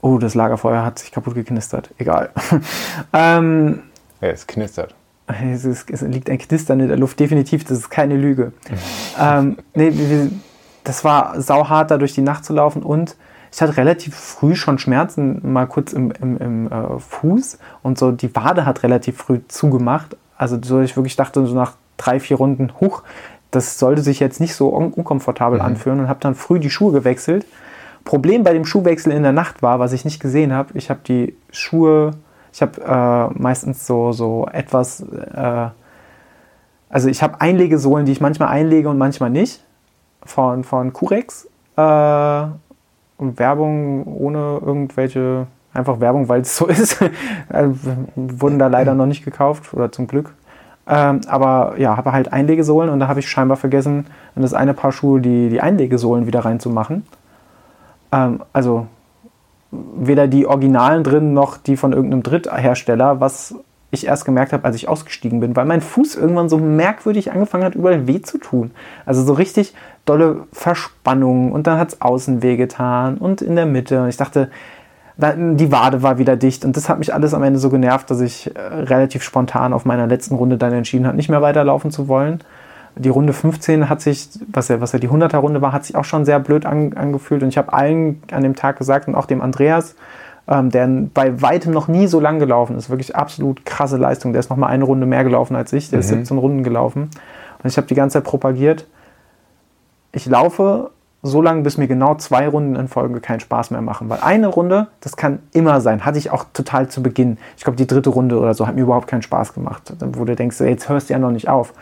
[0.00, 1.90] Oh, das Lagerfeuer hat sich kaputt geknistert.
[1.98, 2.30] Egal.
[3.12, 3.82] ähm,
[4.20, 4.94] Ja, es knistert.
[5.26, 8.52] Es, ist, es liegt ein Knistern in der Luft, definitiv, das ist keine Lüge.
[9.20, 9.92] ähm, nee,
[10.84, 13.16] das war sauhart, da durch die Nacht zu laufen und
[13.52, 18.10] ich hatte relativ früh schon Schmerzen, mal kurz im, im, im äh, Fuß und so
[18.10, 20.16] die Wade hat relativ früh zugemacht.
[20.38, 23.02] Also so ich wirklich dachte, so nach drei, vier Runden, huch,
[23.50, 26.92] das sollte sich jetzt nicht so un unkomfortabel anfühlen und habe dann früh die Schuhe
[26.92, 27.46] gewechselt.
[28.04, 31.00] Problem bei dem Schuhwechsel in der Nacht war, was ich nicht gesehen habe, ich habe
[31.06, 32.12] die Schuhe,
[32.52, 35.68] ich habe äh, meistens so, so etwas, äh,
[36.90, 39.64] also ich habe Einlegesohlen, die ich manchmal einlege und manchmal nicht,
[40.24, 41.48] von, von Curex.
[41.76, 42.44] Äh,
[43.22, 47.00] und Werbung ohne irgendwelche, einfach Werbung, weil es so ist.
[47.00, 47.68] Äh,
[48.16, 50.34] Wurden da leider noch nicht gekauft, oder zum Glück.
[50.86, 54.74] Ähm, aber ja, habe halt Einlegesohlen und da habe ich scheinbar vergessen, in das eine
[54.74, 57.06] Paar Schuhe die, die Einlegesohlen wieder reinzumachen.
[58.10, 58.88] Ähm, also
[59.72, 63.54] weder die Originalen drin noch die von irgendeinem Dritthersteller, was
[63.90, 67.64] ich erst gemerkt habe, als ich ausgestiegen bin, weil mein Fuß irgendwann so merkwürdig angefangen
[67.64, 68.70] hat, überall weh zu tun.
[69.04, 69.74] Also so richtig
[70.06, 74.02] dolle Verspannungen und dann hat es außen weh getan und in der Mitte.
[74.02, 74.50] Und ich dachte,
[75.18, 78.10] da- die Wade war wieder dicht und das hat mich alles am Ende so genervt,
[78.10, 81.90] dass ich äh, relativ spontan auf meiner letzten Runde dann entschieden habe, nicht mehr weiterlaufen
[81.90, 82.40] zu wollen.
[82.96, 85.96] Die Runde 15 hat sich, was ja, was ja die 100er Runde war, hat sich
[85.96, 89.14] auch schon sehr blöd an, angefühlt und ich habe allen an dem Tag gesagt und
[89.14, 89.94] auch dem Andreas,
[90.48, 94.32] ähm, der bei weitem noch nie so lang gelaufen ist, wirklich absolut krasse Leistung.
[94.32, 97.10] Der ist noch mal eine Runde mehr gelaufen als ich, der ist 17 Runden gelaufen
[97.62, 98.86] und ich habe die ganze Zeit propagiert,
[100.12, 100.90] ich laufe
[101.22, 104.08] so lange, bis mir genau zwei Runden in Folge keinen Spaß mehr machen.
[104.08, 106.04] Weil eine Runde, das kann immer sein.
[106.04, 107.38] Hatte ich auch total zu Beginn.
[107.56, 109.92] Ich glaube, die dritte Runde oder so hat mir überhaupt keinen Spaß gemacht.
[110.00, 111.74] Wo du denkst, jetzt hörst du ja noch nicht auf.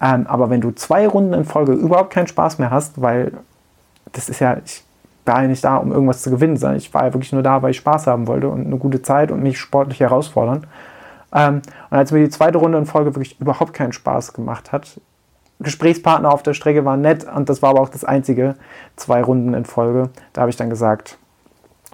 [0.00, 3.32] Ähm, aber wenn du zwei Runden in Folge überhaupt keinen Spaß mehr hast, weil
[4.12, 4.82] das ist ja, ich
[5.26, 7.62] war ja nicht da, um irgendwas zu gewinnen, sondern ich war ja wirklich nur da,
[7.62, 10.66] weil ich Spaß haben wollte und eine gute Zeit und mich sportlich herausfordern.
[11.32, 15.00] Ähm, und als mir die zweite Runde in Folge wirklich überhaupt keinen Spaß gemacht hat,
[15.60, 18.56] Gesprächspartner auf der Strecke waren nett und das war aber auch das einzige,
[18.96, 20.08] zwei Runden in Folge.
[20.32, 21.18] Da habe ich dann gesagt,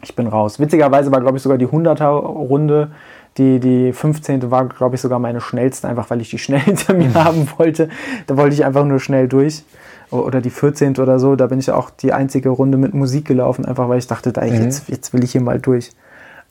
[0.02, 0.60] ich bin raus.
[0.60, 2.92] Witzigerweise war, glaube ich, sogar die 100er Runde
[3.38, 4.50] Die, die 15.
[4.50, 7.88] war, glaube ich, sogar meine schnellste, einfach weil ich die schnell hinter mir haben wollte.
[8.26, 9.62] Da wollte ich einfach nur schnell durch.
[10.10, 10.96] Oder die 14.
[10.98, 14.06] oder so, da bin ich auch die einzige Runde mit Musik gelaufen, einfach weil ich
[14.06, 14.62] dachte, da, Mhm.
[14.62, 15.90] jetzt, jetzt will ich hier mal durch.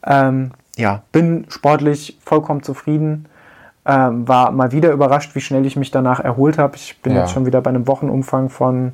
[0.06, 3.28] Ähm, ja, bin sportlich vollkommen zufrieden.
[3.88, 6.76] Ähm, war mal wieder überrascht, wie schnell ich mich danach erholt habe.
[6.76, 7.22] Ich bin Ja.
[7.22, 8.94] jetzt schon wieder bei einem Wochenumfang von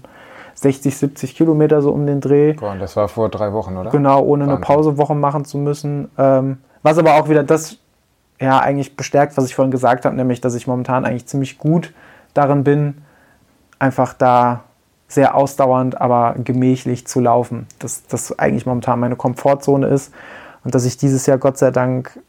[0.53, 2.53] 60, 70 Kilometer so um den Dreh.
[2.53, 3.89] Boah, das war vor drei Wochen, oder?
[3.89, 4.65] Genau, ohne eine Wahnsinn.
[4.67, 6.09] Pausewoche machen zu müssen.
[6.17, 7.77] Ähm, was aber auch wieder das
[8.41, 11.93] ja eigentlich bestärkt, was ich vorhin gesagt habe, nämlich, dass ich momentan eigentlich ziemlich gut
[12.33, 13.01] darin bin,
[13.79, 14.63] einfach da
[15.07, 17.67] sehr ausdauernd, aber gemächlich zu laufen.
[17.79, 20.13] Dass das eigentlich momentan meine Komfortzone ist
[20.63, 22.19] und dass ich dieses Jahr Gott sei Dank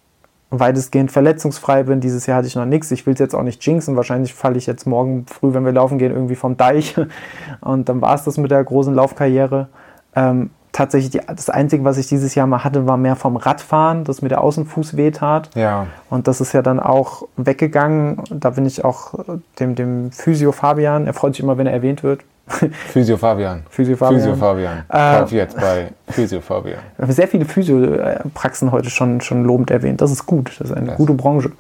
[0.51, 2.01] weitestgehend verletzungsfrei bin.
[2.01, 2.91] Dieses Jahr hatte ich noch nichts.
[2.91, 3.97] Ich will es jetzt auch nicht jinxen.
[3.97, 6.95] Wahrscheinlich falle ich jetzt morgen früh, wenn wir laufen gehen, irgendwie vom Deich.
[7.63, 9.69] Und dann war es das mit der großen Laufkarriere.
[10.15, 14.05] Ähm, tatsächlich die, das Einzige, was ich dieses Jahr mal hatte, war mehr vom Radfahren,
[14.05, 15.51] das mir der Außenfuß wehtat.
[15.55, 18.18] Ja, Und das ist ja dann auch weggegangen.
[18.31, 19.23] Da bin ich auch äh,
[19.61, 22.20] dem, dem Physio Fabian, er freut sich immer, wenn er erwähnt wird.
[22.89, 23.62] Physio Fabian.
[23.70, 24.20] Physio Fabian.
[24.20, 24.83] Physio Fabian.
[24.93, 26.79] Äh, jetzt bei Physio Fabian.
[26.97, 30.01] Wir haben sehr viele Physiopraxen heute schon, schon lobend erwähnt.
[30.01, 30.51] Das ist gut.
[30.59, 31.53] Das ist eine Das- gute Branche.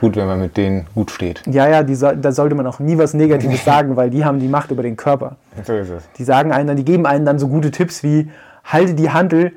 [0.00, 1.42] Gut, wenn man mit denen gut steht.
[1.46, 4.46] Ja, ja, soll, da sollte man auch nie was Negatives sagen, weil die haben die
[4.46, 5.34] Macht über den Körper.
[5.66, 6.04] So ist es.
[6.18, 8.30] Die sagen einen dann, die geben einen dann so gute Tipps wie,
[8.68, 9.52] halte die Handel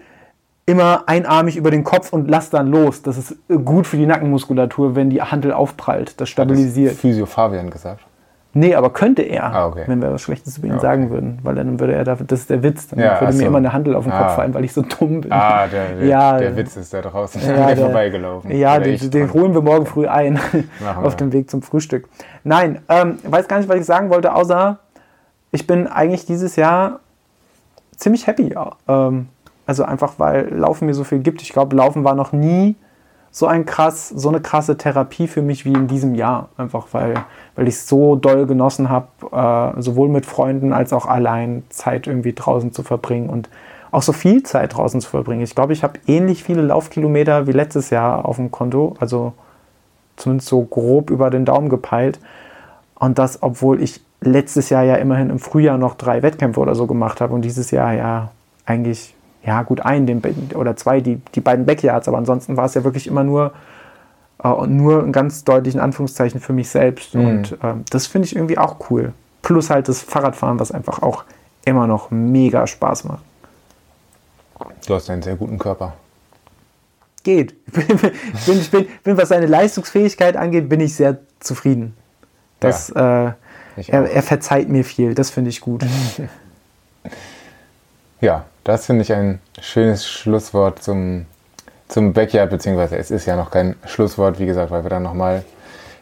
[0.66, 3.02] immer einarmig über den Kopf und lass dann los.
[3.02, 3.36] Das ist
[3.66, 6.20] gut für die Nackenmuskulatur, wenn die Handel aufprallt.
[6.22, 6.96] Das stabilisiert.
[6.96, 8.02] Physio Fabian gesagt.
[8.54, 9.84] Nee, aber könnte er, Ah, okay.
[9.88, 10.82] wenn wir was Schlechtes über ihn okay.
[10.82, 11.40] sagen würden.
[11.42, 13.46] Weil dann würde er, da, das ist der Witz, dann Ja, würde mir so.
[13.46, 14.30] immer eine Handel auf den Kopf Ah.
[14.30, 15.32] fallen, weil ich so dumm bin.
[15.32, 18.52] Ah, der, der, Ja, der Witz ist da draußen Ja, der- vorbeigelaufen.
[18.52, 20.38] Ja, den, den holen wir morgen früh ein
[21.02, 22.10] auf dem Weg zum Frühstück.
[22.44, 24.80] Nein, ähm, weiß gar nicht, was ich sagen wollte, außer
[25.52, 27.00] ich bin eigentlich dieses Jahr
[28.02, 28.54] ziemlich happy.
[28.88, 29.30] Ähm,
[29.66, 31.42] also einfach, weil Laufen mir so viel gibt.
[31.42, 32.76] Ich glaube, Laufen war noch nie
[33.34, 36.50] so ein krass, so eine krasse Therapie für mich wie in diesem Jahr.
[36.58, 37.14] Einfach weil,
[37.56, 39.08] weil ich es so doll genossen habe,
[39.78, 43.50] äh, sowohl mit Freunden als auch allein Zeit irgendwie draußen zu verbringen und
[43.92, 45.42] auch so viel Zeit draußen zu verbringen.
[45.42, 49.34] Ich glaube, ich habe ähnlich viele Laufkilometer wie letztes Jahr auf dem Konto, also
[50.16, 52.20] zumindest so grob über den Daumen gepeilt.
[52.96, 56.88] Und das, obwohl ich letztes Jahr ja immerhin im Frühjahr noch drei Wettkämpfe oder so
[56.88, 58.32] gemacht habe und dieses Jahr ja
[58.66, 60.22] eigentlich, ja gut, ein den,
[60.56, 63.54] oder zwei, die, die beiden Backyards, aber ansonsten war es ja wirklich immer nur,
[64.44, 67.16] äh, nur ein ganz deutlichen Anführungszeichen für mich selbst.
[67.16, 69.14] Und ähm, das finde ich irgendwie auch cool.
[69.42, 71.24] Plus halt das Fahrradfahren, was einfach auch
[71.66, 73.24] immer noch mega Spaß macht.
[74.88, 75.94] Du hast einen sehr guten Körper.
[77.24, 77.56] Geht.
[78.34, 81.96] Ich bin, ich bin, bin, was seine Leistungsfähigkeit angeht, bin ich sehr zufrieden.
[82.60, 83.34] Das, äh, Ich
[83.88, 85.86] er, er verzeiht mir viel, das finde ich gut.
[88.22, 91.26] Ja, das finde ich ein schönes Schlusswort zum,
[91.88, 95.44] zum Backyard, beziehungsweise es ist ja noch kein Schlusswort, wie gesagt, weil wir dann nochmal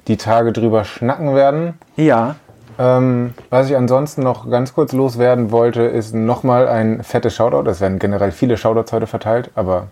[0.10, 1.76] die Tage drüber schnacken werden.
[1.96, 2.36] Ja,
[2.78, 7.70] Ähm, was ich ansonsten noch ganz kurz loswerden wollte, ist nochmal ein fettes Shoutout.
[7.70, 9.88] Es werden generell viele Shoutouts heute verteilt, aber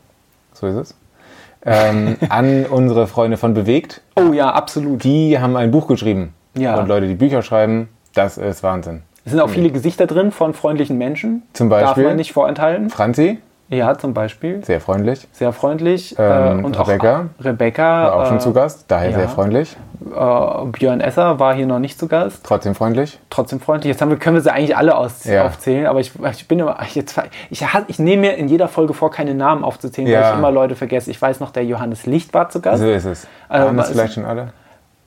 [0.53, 0.95] so ist es.
[1.65, 4.01] Ähm, an unsere Freunde von Bewegt.
[4.15, 5.03] oh ja, absolut.
[5.03, 6.33] Die haben ein Buch geschrieben.
[6.57, 6.79] Ja.
[6.79, 9.03] Und Leute, die Bücher schreiben, das ist Wahnsinn.
[9.25, 11.43] Es sind auch viele Gesichter drin von freundlichen Menschen.
[11.53, 12.05] Zum Darf Beispiel?
[12.05, 12.89] man nicht vorenthalten.
[12.89, 13.39] Franzi,
[13.69, 14.63] Ja, zum Beispiel.
[14.63, 15.27] sehr freundlich.
[15.33, 16.15] Sehr freundlich.
[16.17, 17.25] Ähm, äh, und Rebecca?
[17.37, 17.83] auch Rebecca.
[18.03, 19.17] War auch äh, schon zu Gast, daher ja.
[19.17, 19.75] sehr freundlich.
[20.05, 22.45] Äh, Björn Esser war hier noch nicht zu Gast.
[22.45, 23.19] Trotzdem freundlich.
[23.29, 23.91] Trotzdem freundlich.
[23.91, 25.45] Jetzt haben wir, können wir sie eigentlich alle aus, Ja.
[25.45, 29.11] aufzählen, aber ich, ich bin immer, jetzt, ich, ich nehme mir in jeder Folge vor,
[29.11, 30.31] keine Namen aufzuzählen, weil Ja.
[30.31, 31.11] ich immer Leute vergesse.
[31.11, 32.81] Ich weiß noch, der Johannes Licht war zu Gast.
[32.81, 33.27] So ist es.
[33.49, 34.53] Also, Haben das es- vielleicht schon alle?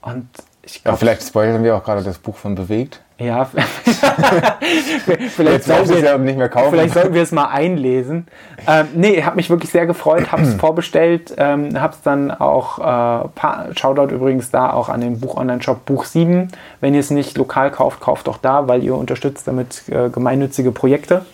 [0.03, 0.27] Und
[0.63, 3.01] ich Aber glaube, vielleicht spoilern wir auch gerade das Buch von Bewegt.
[3.19, 3.45] ja,
[5.37, 6.71] vielleicht, sollten wir, ja nicht mehr kaufen.
[6.71, 8.27] vielleicht sollten wir es mal einlesen.
[8.67, 12.31] Ähm, nee, ich habe mich wirklich sehr gefreut, habe es vorbestellt, ähm, habe es dann
[12.31, 16.49] auch, äh, Shoutout übrigens da auch an den Buch-Online-Shop Buch 7.
[16.81, 20.73] Wenn ihr es nicht lokal kauft, kauft doch da, weil ihr unterstützt damit äh, gemeinnützige
[20.73, 21.25] Projekte.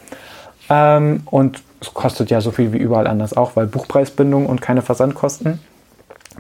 [0.69, 4.83] Ähm, und es kostet ja so viel wie überall anders auch, weil Buchpreisbindung und keine
[4.83, 5.61] Versandkosten.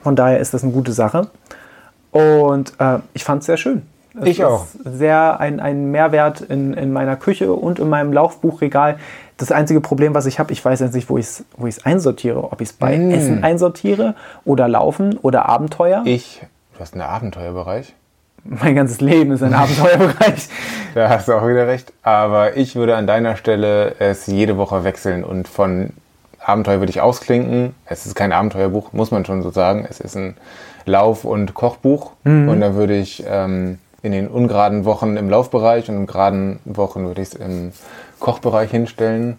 [0.02, 1.28] Von daher ist das eine gute Sache.
[2.16, 3.82] Und äh, ich fand es sehr schön.
[4.20, 4.64] Es Ich auch.
[4.64, 8.96] Ist sehr ein, ein Mehrwert in, in meiner Küche und in meinem Laufbuchregal.
[9.36, 11.84] Das einzige Problem, was ich habe, ich weiß jetzt nicht, wo ich es wo ich's
[11.84, 12.42] einsortiere.
[12.44, 13.10] Ob ich es bei Mm.
[13.10, 14.14] Essen einsortiere
[14.46, 16.02] oder Laufen oder Abenteuer.
[16.06, 16.40] Ich,
[16.74, 17.94] du hast einen Abenteuerbereich.
[18.44, 20.48] Mein ganzes Leben ist ein Abenteuerbereich.
[20.94, 21.92] Da hast du auch wieder recht.
[22.02, 25.90] Aber ich würde an deiner Stelle es jede Woche wechseln und von
[26.46, 27.74] Abenteuer würde ich ausklinken.
[27.86, 29.84] Es ist kein Abenteuerbuch, muss man schon so sagen.
[29.88, 30.36] Es ist ein
[30.84, 32.12] Lauf- und Kochbuch.
[32.24, 37.04] Und da würde ich ähm, in den ungeraden Wochen im Laufbereich und in geraden Wochen
[37.04, 37.72] würde ich es im
[38.20, 39.36] Kochbereich hinstellen.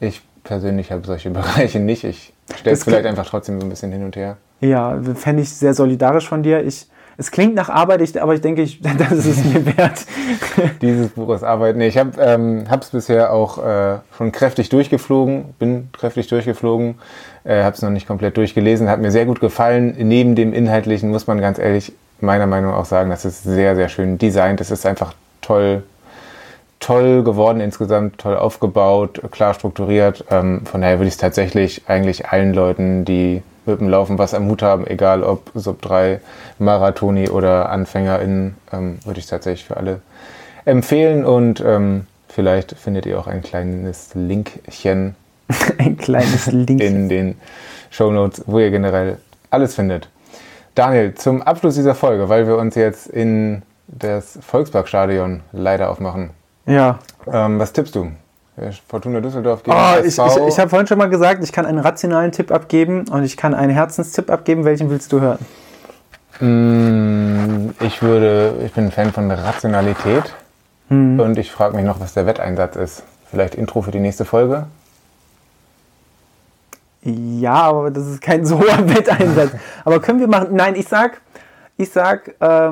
[0.00, 2.04] Ich persönlich habe solche Bereiche nicht.
[2.04, 4.36] Ich stelle es vielleicht einfach trotzdem so ein bisschen hin und her.
[4.60, 6.62] Ja, fände ich sehr solidarisch von dir.
[6.62, 6.86] Ich,
[7.20, 10.06] es klingt nach Arbeit, ich, aber ich denke, ich, das ist es mir wert.
[10.82, 11.76] Dieses Buch ist Arbeit.
[11.76, 16.98] Nee, ich habe ähm, es bisher auch äh, schon kräftig durchgeflogen, bin kräftig durchgeflogen,
[17.44, 19.94] äh, habe es noch nicht komplett durchgelesen, hat mir sehr gut gefallen.
[19.98, 23.76] Neben dem Inhaltlichen muss man ganz ehrlich meiner Meinung nach auch sagen, das ist sehr,
[23.76, 24.60] sehr schön designt.
[24.62, 25.12] Es ist einfach
[25.42, 25.82] toll,
[26.80, 30.24] toll geworden insgesamt, toll aufgebaut, klar strukturiert.
[30.30, 34.34] Ähm, von daher würde ich es tatsächlich eigentlich allen Leuten, die mit dem Laufen was
[34.34, 36.20] am Hut haben, egal ob Sub 3,
[36.58, 40.00] Marathoni oder AnfängerInnen, ähm, würde ich tatsächlich für alle
[40.64, 45.16] empfehlen und ähm, vielleicht findet ihr auch ein kleines Linkchen
[45.78, 46.80] Ein kleines Link.
[46.80, 47.36] in den
[47.90, 49.18] Shownotes, wo ihr generell
[49.50, 50.08] alles findet.
[50.74, 56.30] Daniel, zum Abschluss dieser Folge, weil wir uns jetzt in das Volksparkstadion leider aufmachen.
[56.66, 57.00] Ja.
[57.26, 58.12] Ähm, was tippst du?
[58.88, 61.78] Fortuna Düsseldorf gegen Oh, ich ich, ich habe vorhin schon mal gesagt, ich kann einen
[61.78, 64.64] rationalen Tipp abgeben und ich kann einen Herzenstipp abgeben.
[64.64, 65.38] Welchen willst du hören?
[66.40, 70.34] Mm, ich würde, ich bin ein Fan von Rationalität
[70.88, 71.20] Hm.
[71.20, 73.02] und ich frage mich noch, was der Wetteinsatz ist.
[73.30, 74.66] Vielleicht Intro für die nächste Folge?
[77.02, 79.52] Ja, aber das ist kein so hoher Wetteinsatz.
[79.84, 80.48] Aber können wir machen?
[80.50, 81.20] Nein, ich sag,
[81.76, 82.70] ich sag, äh,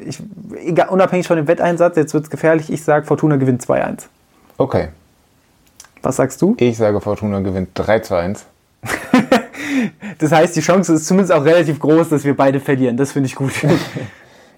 [0.00, 0.20] ich,
[0.64, 4.06] egal, unabhängig von dem Wetteinsatz, jetzt wird es gefährlich, ich sag, Fortuna gewinnt 2-1.
[4.58, 4.88] Okay,
[6.02, 6.54] Was sagst du?
[6.58, 8.44] ich sage Fortuna gewinnt 3 zu 1.
[10.18, 12.96] Das heißt, die Chance ist zumindest auch relativ groß, dass wir beide verlieren.
[12.96, 13.52] Das finde ich gut.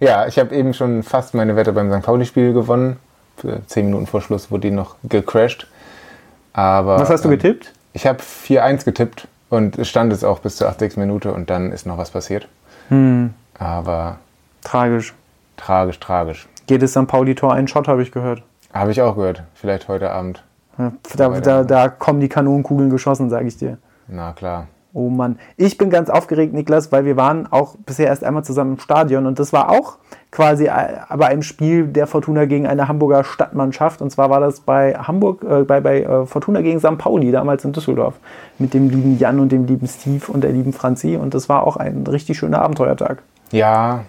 [0.01, 2.07] Ja, ich habe eben schon fast meine Wette beim St.
[2.07, 2.99] Pauli-Spiel gewonnen.
[3.37, 5.67] Für 10 Minuten vor Schluss wurde die noch gecrashed.
[6.53, 7.73] Aber, Was hast du ähm, getippt?
[7.95, 10.99] Ich habe 4-1 getippt und es stand es auch bis zur 80.
[10.99, 12.47] Minute und dann ist noch was passiert.
[12.91, 14.19] Hm, Aber
[14.63, 15.15] tragisch.
[15.57, 16.47] tragisch, tragisch.
[16.71, 17.09] Jedes St.
[17.09, 18.43] Pauli-Tor einen Shot, habe ich gehört.
[18.73, 19.43] Habe ich auch gehört.
[19.55, 20.45] Vielleicht heute Abend.
[20.79, 23.79] Ja, Da, da, da kommen die Kanonenkugeln geschossen, sage ich dir.
[24.07, 24.69] Na klar.
[24.95, 25.39] Oh Mann.
[25.57, 29.27] Ich bin ganz aufgeregt, Niklas, weil wir waren auch bisher erst einmal zusammen im Stadion
[29.27, 29.99] und das war auch
[30.31, 34.01] quasi äh, bei einem Spiel der Fortuna gegen eine Hamburger Stadtmannschaft.
[34.01, 36.97] Und zwar war das bei Hamburg, äh, bei, bei äh, Fortuna gegen St.
[36.99, 38.14] Pauli, damals in Düsseldorf.
[38.59, 41.16] Mit dem lieben Jan und dem lieben Steve und der lieben Franzi.
[41.16, 43.23] Und das war auch ein richtig schöner Abenteuertag.
[43.51, 44.05] Ja,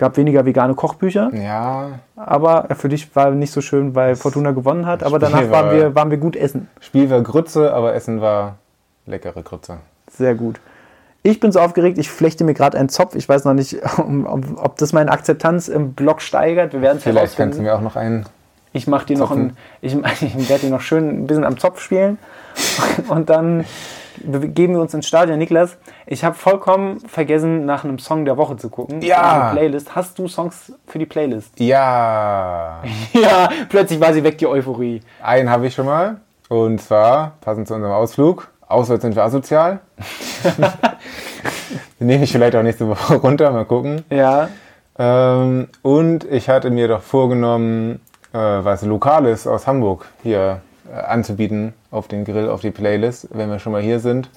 [0.00, 1.90] Gab weniger vegane Kochbücher, ja.
[2.16, 5.02] aber für dich war nicht so schön, weil Fortuna gewonnen hat.
[5.02, 6.70] Aber Spiel danach waren war- wir, waren wir gut essen.
[6.80, 8.56] Spiel war Grütze, aber Essen war
[9.04, 9.76] leckere Grütze.
[10.10, 10.58] Sehr gut.
[11.22, 13.14] Ich bin so aufgeregt, ich flechte mir gerade einen Zopf.
[13.14, 16.72] Ich weiß noch nicht, ob, ob das meine Akzeptanz im Blog steigert.
[16.72, 18.24] Wir werden Vielleicht kannst du mir auch noch einen.
[18.72, 19.48] Ich mache dir noch Zopfen.
[19.50, 22.16] ein, ich, ich werde dir noch schön ein bisschen am Zopf spielen.
[23.08, 23.66] Und dann
[24.18, 25.38] begeben wir uns ins Stadion.
[25.38, 29.02] Niklas, ich habe vollkommen vergessen, nach einem Song der Woche zu gucken.
[29.02, 29.50] Ja.
[29.52, 29.94] Playlist.
[29.94, 31.58] Hast du Songs für die Playlist?
[31.58, 32.82] Ja,
[33.12, 35.00] ja, plötzlich war sie weg, die Euphorie.
[35.22, 36.16] einen habe ich schon mal.
[36.48, 39.80] Und zwar, passend zu unserem Ausflug, auswärts sind wir asozial.
[42.00, 44.04] Den nehme ich vielleicht auch nächste Woche runter, mal gucken.
[44.10, 44.48] Ja.
[44.98, 48.00] Ähm, und ich hatte mir doch vorgenommen,
[48.32, 50.60] äh, was Lokales aus Hamburg hier
[50.92, 54.30] äh, anzubieten auf den Grill, auf die Playlist, wenn wir schon mal hier sind.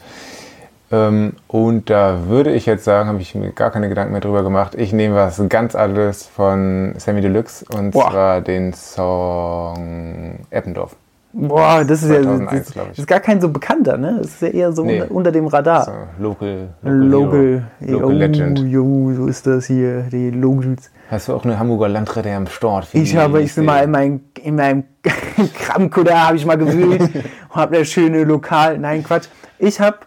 [0.91, 4.43] Ähm, und da würde ich jetzt sagen, habe ich mir gar keine Gedanken mehr drüber
[4.43, 4.75] gemacht.
[4.75, 8.11] Ich nehme was ganz anderes von Sammy Deluxe und Boah.
[8.11, 10.95] zwar den Song Eppendorf.
[11.35, 12.89] Boah, das ist ja 2001, das, glaub ich.
[12.91, 14.17] das ist gar kein so bekannter, ne?
[14.21, 15.01] Das ist ja eher so Nee.
[15.01, 15.85] unter, unter dem Radar.
[15.85, 15.91] So,
[16.23, 18.59] local, Local, Hero, Local oh, Legend.
[18.59, 20.91] Jo, so ist das hier, die Locals.
[21.09, 22.93] Hast du auch eine Hamburger Landrede am Start?
[22.93, 24.83] wie Ich habe, ich bin mal in meinem, in meinem
[25.55, 28.77] Kramkutter habe ich mal gewühlt und habe eine schöne Lokal.
[28.77, 29.27] Nein, Quatsch.
[29.57, 29.97] Ich habe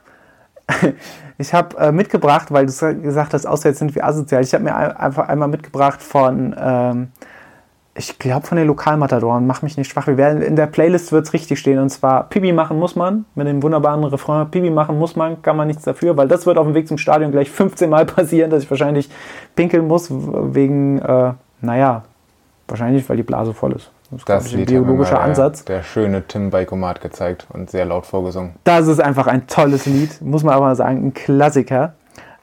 [1.39, 2.72] ich habe äh, mitgebracht, weil du
[3.03, 4.43] gesagt hast, auswärts sind wir asozial.
[4.43, 7.09] Ich habe mir ein- einfach einmal mitgebracht von, ähm,
[7.97, 9.47] ich glaube von den Lokalmatadoren.
[9.47, 10.07] Mach mich nicht schwach.
[10.07, 13.24] Wir werden in der Playlist wird es richtig stehen und zwar Pipi machen muss man
[13.34, 14.51] mit dem wunderbaren Refrain.
[14.51, 16.99] Pipi machen muss man, kann man nichts dafür, weil das wird auf dem Weg zum
[16.99, 19.09] Stadion gleich 15 Mal passieren, dass ich wahrscheinlich
[19.55, 22.05] pinkeln muss wegen, äh, naja,
[22.68, 23.90] wahrscheinlich weil die Blase voll ist.
[24.11, 25.64] Das ist, Das ein biologischer mal der, Ansatz.
[25.64, 28.55] Der schöne Tim Beikomat gezeigt und sehr laut vorgesungen.
[28.64, 31.94] Das ist einfach ein tolles Lied, muss man aber sagen, ein Klassiker.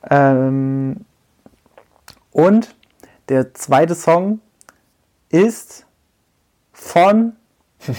[0.10, 1.06] Ähm,
[2.32, 2.76] und
[3.30, 4.40] der zweite Song
[5.34, 5.86] ist
[6.72, 7.34] von,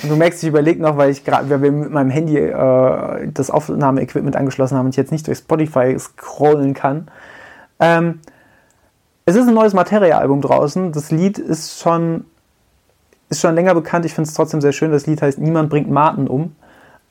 [0.02, 4.36] du merkst, ich überlege noch, weil ich gerade, wir mit meinem Handy äh, das Aufnahmeequipment
[4.36, 7.08] angeschlossen haben und ich jetzt nicht durch Spotify scrollen kann.
[7.80, 8.20] Ähm,
[9.26, 10.92] es ist ein neues Materia-Album draußen.
[10.92, 12.24] Das Lied ist schon,
[13.30, 14.04] ist schon länger bekannt.
[14.04, 14.92] Ich finde es trotzdem sehr schön.
[14.92, 16.54] Das Lied heißt Niemand bringt Martin um.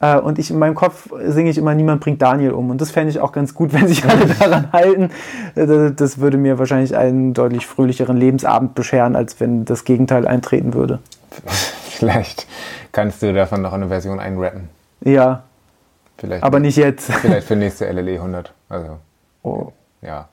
[0.04, 2.70] Äh, Und ich in meinem Kopf singe ich immer, niemand bringt Daniel um.
[2.70, 5.10] Und das fände ich auch ganz gut, wenn sich alle daran halten.
[5.56, 10.74] Äh, Das würde mir wahrscheinlich einen deutlich fröhlicheren Lebensabend bescheren, als wenn das Gegenteil eintreten
[10.74, 11.00] würde.
[11.90, 12.48] Vielleicht
[12.92, 14.70] kannst du davon noch eine Version einrappen.
[15.02, 15.44] Ja,
[16.18, 17.12] Vielleicht, aber nicht jetzt.
[17.22, 18.54] vielleicht für nächste LLE 100.
[18.70, 18.98] Also,
[19.42, 19.72] Oh.
[20.02, 20.30] ja.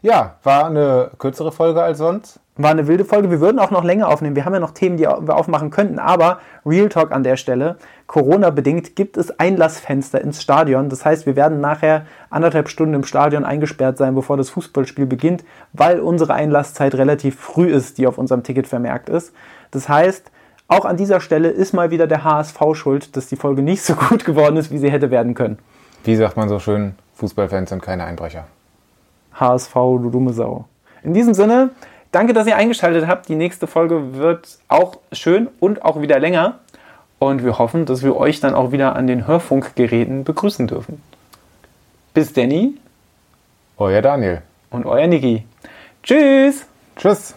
[0.00, 2.38] Ja, war eine kürzere Folge als sonst.
[2.60, 3.30] War eine wilde Folge.
[3.30, 4.34] Wir würden auch noch länger aufnehmen.
[4.34, 6.00] Wir haben ja noch Themen, die wir aufmachen könnten.
[6.00, 7.76] Aber Real Talk an der Stelle.
[8.08, 10.88] Corona-bedingt gibt es Einlassfenster ins Stadion.
[10.88, 15.44] Das heißt, wir werden nachher anderthalb Stunden im Stadion eingesperrt sein, bevor das Fußballspiel beginnt,
[15.72, 19.32] weil unsere Einlasszeit relativ früh ist, die auf unserem Ticket vermerkt ist.
[19.70, 20.32] Das heißt,
[20.66, 23.94] auch an dieser Stelle ist mal wieder der HSV schuld, dass die Folge nicht so
[23.94, 25.58] gut geworden ist, wie sie hätte werden können.
[26.02, 28.46] Wie sagt man so schön, Fußballfans sind keine Einbrecher.
[29.34, 30.64] HSV, du dumme Sau.
[31.04, 31.70] In diesem Sinne,
[32.12, 33.28] danke, dass ihr eingeschaltet habt.
[33.28, 36.58] Die nächste Folge wird auch schön und auch wieder länger.
[37.18, 41.02] Und wir hoffen, dass wir euch dann auch wieder an den Hörfunkgeräten begrüßen dürfen.
[42.14, 42.74] Bis Danny
[43.76, 44.42] Euer Daniel.
[44.70, 45.44] und euer Niki.
[46.02, 46.64] Tschüss!
[46.96, 47.34] Tschüss.